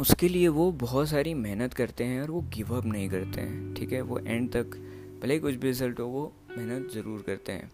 उसके 0.00 0.28
लिए 0.28 0.48
वो 0.48 0.70
बहुत 0.72 1.08
सारी 1.08 1.34
मेहनत 1.34 1.74
करते 1.74 2.04
हैं 2.04 2.20
और 2.22 2.30
वो 2.30 2.40
गिव 2.54 2.74
अप 2.76 2.84
नहीं 2.84 3.08
करते 3.08 3.40
हैं, 3.40 3.74
ठीक 3.74 3.92
है। 3.92 4.00
वो 4.00 4.18
एंड 4.18 4.50
तक, 4.52 4.76
भले 5.22 5.34
ही 5.34 5.40
कुछ 5.40 5.54
भी 5.54 5.66
रिज़ल्ट 5.66 6.00
हो, 6.00 6.06
वो 6.06 6.32
मेहनत 6.58 6.90
ज़रूर 6.94 7.22
करते 7.26 7.52
हैं। 7.52 7.70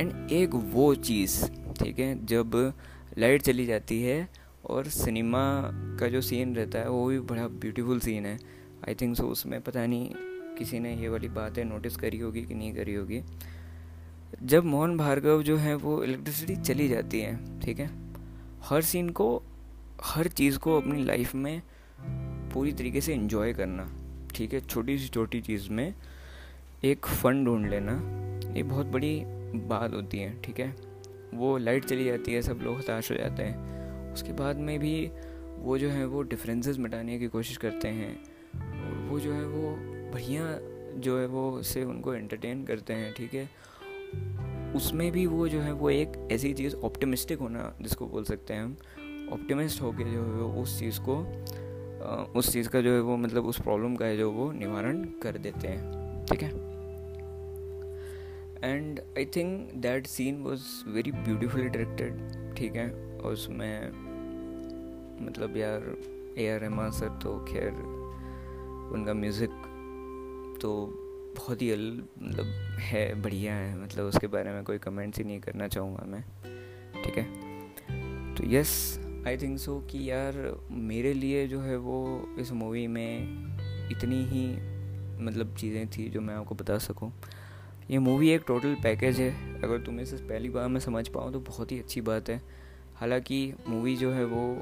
एंड 0.00 0.30
एक 0.32 0.54
वो 0.54 0.94
चीज़, 0.94 1.44
ठीक 1.74 1.98
है, 1.98 2.26
जब 2.26 2.74
लाइट 3.18 3.42
चली 3.42 3.66
जाती 3.66 4.02
है 4.02 4.28
और 4.66 4.88
सिनेमा 4.88 5.62
का 6.00 6.08
जो 6.08 6.20
सीन 6.20 6.56
रहता 6.56 6.78
है, 6.78 6.88
वो 6.88 7.06
भी 7.06 7.20
बड़ा 7.20 7.48
ब्यूटीफुल 7.48 8.00
सीन 8.00 8.26
है। 8.26 8.38
आई 8.88 8.94
थिंक 8.94 9.16
सो 9.16 9.22
उसमें 9.22 9.60
पता 9.60 9.86
नहीं 9.86 10.10
किसी 10.58 10.78
ने 10.78 10.96
ये 10.96 11.08
वाली 11.08 11.28
बातें 11.28 11.64
नोटिस 11.64 11.96
करी 11.96 12.18
होगी 12.18 12.42
कि 12.42 12.54
नहीं 12.54 12.74
करी 12.74 12.94
होगी। 12.94 13.22
जब 14.42 14.64
मोहन 14.64 14.96
भार्गव 14.96 15.42
जो 15.42 15.56
है, 15.56 15.74
वो 15.74 16.04
इलेक्ट्रिसिटी 16.04 16.56
चली 16.56 16.88
जाती 16.88 17.20
है, 17.20 17.60
ठीक 17.60 17.78
है? 17.78 17.90
हर 18.62 18.82
सीन 18.82 19.08
को, 19.08 19.42
हर 20.04 20.28
चीज़ 20.28 20.58
को 20.58 20.76
अपनी 20.76 21.04
लाइफ 21.04 21.34
में 21.34 21.62
पूरी 22.52 22.72
तरीके 22.72 23.00
से 23.00 23.14
इन्जॉय 23.14 23.52
करना, 23.52 23.92
ठीक 24.34 24.52
है? 24.52 24.60
छोटी 24.60 24.98
सी 24.98 25.08
छोटी 25.08 25.40
चीज़ 25.40 25.70
में 25.70 25.94
एक 26.84 27.06
फ़न 27.06 27.44
ढूंढ 27.44 27.70
लेना, 27.70 27.92
ये 28.54 28.62
बहुत 28.62 28.86
बड़ी 28.86 29.22
बात 29.54 29.94
होती 29.94 30.18
है, 30.18 30.42
ठीक 30.42 30.60
है? 30.60 30.87
वो 31.34 31.58
लाइट 31.58 31.84
चली 31.84 32.04
जाती 32.04 32.34
है, 32.34 32.42
सब 32.42 32.60
लोग 32.62 32.78
हताश 32.78 33.10
हो 33.10 33.16
जाते 33.16 33.42
हैं। 33.42 34.12
उसके 34.12 34.32
बाद 34.32 34.56
में 34.56 34.78
भी 34.78 35.10
वो 35.56 35.78
जो 35.78 35.88
है, 35.88 36.06
वो 36.06 36.22
डिफरेंसेस 36.22 36.78
मिटाने 36.78 37.18
की 37.18 37.26
कोशिश 37.26 37.56
करते 37.56 37.88
हैं। 37.88 38.22
और 38.54 39.08
वो 39.10 39.20
जो 39.20 39.32
है, 39.32 39.46
वो 39.46 39.76
बढ़िया 40.12 40.58
जो 41.00 41.18
है, 41.18 41.26
वो 41.26 41.62
से 41.62 41.84
उनको 41.84 42.14
एंटरटेन 42.14 42.64
करते 42.64 42.92
हैं, 42.92 43.14
ठीक 43.14 43.34
है? 43.34 43.50
उसमें 44.76 45.12
भी 45.12 45.26
वो 45.26 45.48
जो 45.48 45.60
है, 45.60 45.72
वो 45.72 45.90
एक 45.90 46.28
ऐसी 46.32 46.52
चीज़ 46.52 46.76
ऑप्टिमिस्टिक 46.76 47.38
होना 47.38 47.76
जिसको 47.82 48.06
बोल 48.06 48.24
सकते 48.24 48.54
हैं 48.54 48.64
हम। 48.64 48.76
ऑप्टिमिस्ट 49.32 49.82
होके 49.82 50.04
जो 50.04 50.22
है, 50.22 50.30
वो 50.30 50.62
उस 50.62 50.78
चीज़ 50.78 50.98
को 51.00 51.44
उस 52.38 52.52
चीज़ 52.52 52.68
का 52.68 52.80
जो 52.80 52.92
है, 52.92 53.00
वो 53.00 53.16
मतलब 53.16 53.46
उस 53.46 53.60
प्रॉब्लम 53.60 53.96
का 53.96 54.04
है 54.04 54.16
जो 54.16 54.30
वो 54.30 54.52
निवारण 54.52 55.04
कर 55.04 55.38
देते 55.38 55.68
हैं, 55.68 56.26
ठीक 56.26 56.42
है? 56.42 56.67
And 58.64 59.00
I 59.18 59.24
think 59.36 59.72
that 59.82 60.06
scene 60.06 60.42
was 60.42 60.62
very 60.88 61.12
beautifully 61.12 61.68
directed 61.68 62.54
ठीक 62.56 62.76
है? 62.76 62.90
और 63.18 63.32
उसमें 63.32 63.90
मतलब 65.26 65.56
यार 65.56 65.82
ए 66.38 66.48
आर 66.48 66.60
रहमान 66.60 66.90
सर 66.90 67.08
तो 67.22 67.38
खैर, 67.44 67.72
उनका 68.92 69.14
म्यूज़िक 69.14 69.50
तो 70.62 70.70
बहुत 71.36 71.62
ही 71.62 71.74
मतलब 71.74 72.46
है, 72.80 73.22
बढ़िया 73.22 73.54
है। 73.54 73.82
मतलब 73.82 74.04
उसके 74.04 74.26
बारे 74.26 74.52
में 74.52 74.62
कोई 74.64 74.78
कमेंट्स 74.78 75.18
ही 75.18 75.24
नहीं 75.24 75.40
करना 75.40 75.68
चाहूँगा 75.68 76.04
मैं, 76.06 76.22
ठीक 77.04 77.18
है? 77.18 78.34
तो 78.34 78.44
यस 78.46 79.00
आई 79.26 79.36
थिंक 79.36 79.58
सो 79.58 79.78
कि 79.90 80.10
यार 80.10 80.34
मेरे 80.70 81.12
लिए 81.14 81.46
जो 81.48 81.60
है 81.60 81.76
वो 81.76 81.98
इस 82.38 82.52
मूवी 82.52 82.86
में 82.86 83.90
इतनी 83.90 84.22
ही 84.24 84.46
मतलब 85.24 85.54
चीज़ें 85.56 85.86
थी 85.88 86.08
जो 86.08 86.20
मैं 86.20 86.34
आपको 86.34 86.54
बता 86.54 86.78
सकूँ। 86.78 87.12
ये 87.90 87.98
मूवी 87.98 88.28
एक 88.30 88.42
टोटल 88.46 88.74
पैकेज 88.74 89.20
है। 89.20 89.62
अगर 89.62 89.78
तुम्हें 89.78 90.02
इसे 90.02 90.16
पहली 90.16 90.48
बार 90.48 90.68
में 90.68 90.80
समझ 90.80 91.08
पाओ 91.08 91.30
तो 91.30 91.40
बहुत 91.40 91.72
ही 91.72 91.78
अच्छी 91.78 92.00
बात 92.00 92.28
है। 92.30 92.42
हालाँकि 92.96 93.54
मूवी 93.68 93.96
जो 93.96 94.12
है 94.12 94.24
वो 94.24 94.60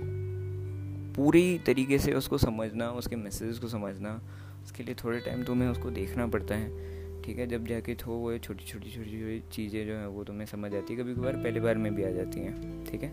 पूरी 1.14 1.58
तरीके 1.58 1.98
से 1.98 2.12
उसको 2.12 2.38
समझना, 2.38 2.90
उसके 2.90 3.16
मैसेज 3.16 3.58
को 3.58 3.68
समझना, 3.68 4.22
उसके 4.64 4.82
लिए 4.82 4.94
थोड़े 4.94 5.20
टाइम 5.20 5.44
तुम्हें 5.44 5.68
उसको 5.68 5.90
देखना 5.90 6.26
पड़ता 6.26 6.54
है। 6.54 6.96
ठीक 7.22 7.38
है, 7.38 7.46
जब 7.46 7.66
जाके 7.66 7.94
थो 7.94 8.12
वो 8.12 8.38
छोटी 8.38 8.64
छोटी 8.64 8.90
छोटी 8.90 9.10
छोटी 9.10 9.42
चीज़ें 9.52 9.86
जो 9.86 9.94
हैं 9.94 10.06
वो 10.06 10.24
तुम्हें 10.24 10.46
समझ 10.46 10.74
आती 10.74 10.94
है। 10.94 11.00
कभी 11.00 11.14
कभार 11.14 11.32
पहली 11.32 11.60
बार 11.60 11.78
में 11.78 11.94
भी 11.94 12.04
आ 12.04 12.10
जाती 12.10 12.40
हैं। 12.40 12.84
ठीक 12.84 13.02
है? 13.02 13.08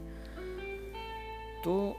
तो 1.63 1.97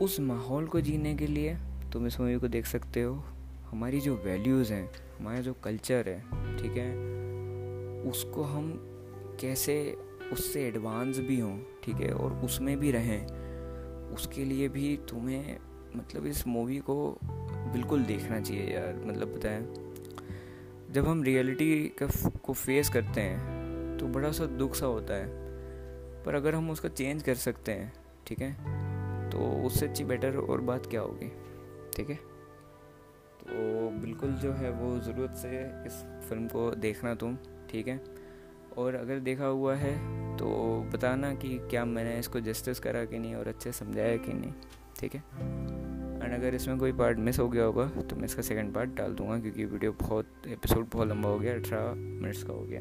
उस 0.00 0.20
माहौल 0.20 0.66
को 0.66 0.80
जीने 0.80 1.14
के 1.14 1.26
लिए 1.26 1.56
तुम 1.92 2.06
इस 2.06 2.20
मूवी 2.20 2.38
को 2.38 2.48
देख 2.48 2.66
सकते 2.66 3.02
हो। 3.02 3.24
हमारी 3.70 4.00
जो 4.00 4.16
वैल्यूज़ 4.16 4.72
हैं, 4.72 4.90
हमारा 5.20 5.40
जो 5.40 5.54
कल्चर 5.54 6.08
है 6.08 6.45
ठीक 6.66 6.76
है? 6.76 6.92
उसको 8.10 8.42
हम 8.42 8.72
कैसे 9.40 9.98
उससे 10.32 10.66
एडवांस 10.66 11.18
भी 11.18 11.40
हों, 11.40 11.58
ठीक 11.84 11.96
है? 11.96 12.12
और 12.12 12.32
उसमें 12.32 12.78
भी 12.80 12.90
रहें, 12.90 13.26
उसके 14.14 14.44
लिए 14.44 14.68
भी 14.68 14.98
तुम्हें 15.08 15.58
मतलब 15.96 16.26
इस 16.26 16.46
मूवी 16.46 16.78
को 16.78 17.18
बिल्कुल 17.72 18.02
देखना 18.02 18.40
चाहिए 18.40 18.74
यार 18.74 19.02
मतलब 19.06 19.34
बताएँ 19.34 19.62
जब 20.90 21.08
हम 21.08 21.22
रियलिटी 21.22 21.96
को 22.02 22.52
फेस 22.52 22.88
करते 22.88 23.20
हैं 23.20 23.98
तो 24.00 24.06
बड़ा 24.06 24.32
सा 24.32 24.46
दुख 24.46 24.74
सा 24.74 24.86
होता 24.86 25.14
है। 25.14 25.26
पर 26.24 26.34
अगर 26.34 26.54
हम 26.54 26.70
उसका 26.70 26.88
चेंज 26.88 27.22
कर 27.22 27.34
सकते 27.34 27.72
हैं, 27.72 27.92
ठीक 28.26 28.38
है? 28.38 28.52
तो 29.30 29.38
उससे 29.38 29.86
अच्छी 29.86 30.04
बेटर 30.04 30.36
और 30.36 30.60
बात 30.60 30.86
क्या 30.86 31.00
होगी? 31.00 31.32
ठीक 31.96 32.10
है? 32.10 32.35
तो 33.40 33.90
बिल्कुल 34.00 34.32
जो 34.42 34.52
है 34.52 34.70
वो 34.72 34.98
ज़रूरत 35.00 35.34
से 35.36 35.48
इस 35.86 36.02
फ़िल्म 36.28 36.46
को 36.48 36.70
देखना 36.76 37.14
तुम, 37.14 37.36
ठीक 37.70 37.88
है? 37.88 38.00
और 38.78 38.94
अगर 38.94 39.18
देखा 39.20 39.46
हुआ 39.46 39.74
है 39.74 39.94
तो 40.36 40.46
बताना 40.92 41.32
कि 41.34 41.48
क्या 41.70 41.84
मैंने 41.84 42.18
इसको 42.18 42.40
जस्टिस 42.40 42.80
करा 42.80 43.04
कि 43.04 43.18
नहीं 43.18 43.34
और 43.34 43.48
अच्छे 43.48 43.72
समझाया 43.72 44.16
कि 44.16 44.32
नहीं, 44.32 44.52
ठीक 45.00 45.14
है? 45.14 45.20
एंड 46.16 46.34
अगर 46.34 46.54
इसमें 46.54 46.78
कोई 46.78 46.92
पार्ट 46.92 47.18
मिस 47.18 47.38
हो 47.38 47.48
गया 47.48 47.64
होगा 47.64 47.86
तो 48.00 48.16
मैं 48.16 48.24
इसका 48.24 48.42
सेकंड 48.42 48.74
पार्ट 48.74 48.94
डाल 48.96 49.14
दूँगा 49.14 49.38
क्योंकि 49.40 49.64
वीडियो 49.64 49.92
बहुत 50.00 50.46
एपिसोड 50.48 50.88
बहुत 50.92 51.08
लंबा 51.08 51.28
हो 51.28 51.38
गया, 51.38 51.54
अठारह 51.54 51.94
मिनट्स 51.94 52.42
का 52.42 52.52
हो 52.52 52.64
गया 52.64 52.80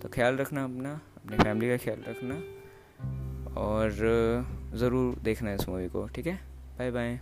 तो 0.00 0.08
ख्याल 0.08 0.36
रखना 0.36 0.64
अपना, 0.64 0.92
अपनी 1.16 1.36
फैमिली 1.36 1.68
का 1.68 1.76
ख्याल 1.84 2.04
रखना 2.08 3.60
और 3.60 3.90
ज़रूर 4.74 5.18
देखना 5.24 5.52
इस 5.54 5.68
मूवी 5.68 5.88
को, 5.88 6.06
ठीक 6.08 6.26
है? 6.26 6.34
Bye 6.78 6.90
bye 6.90 7.18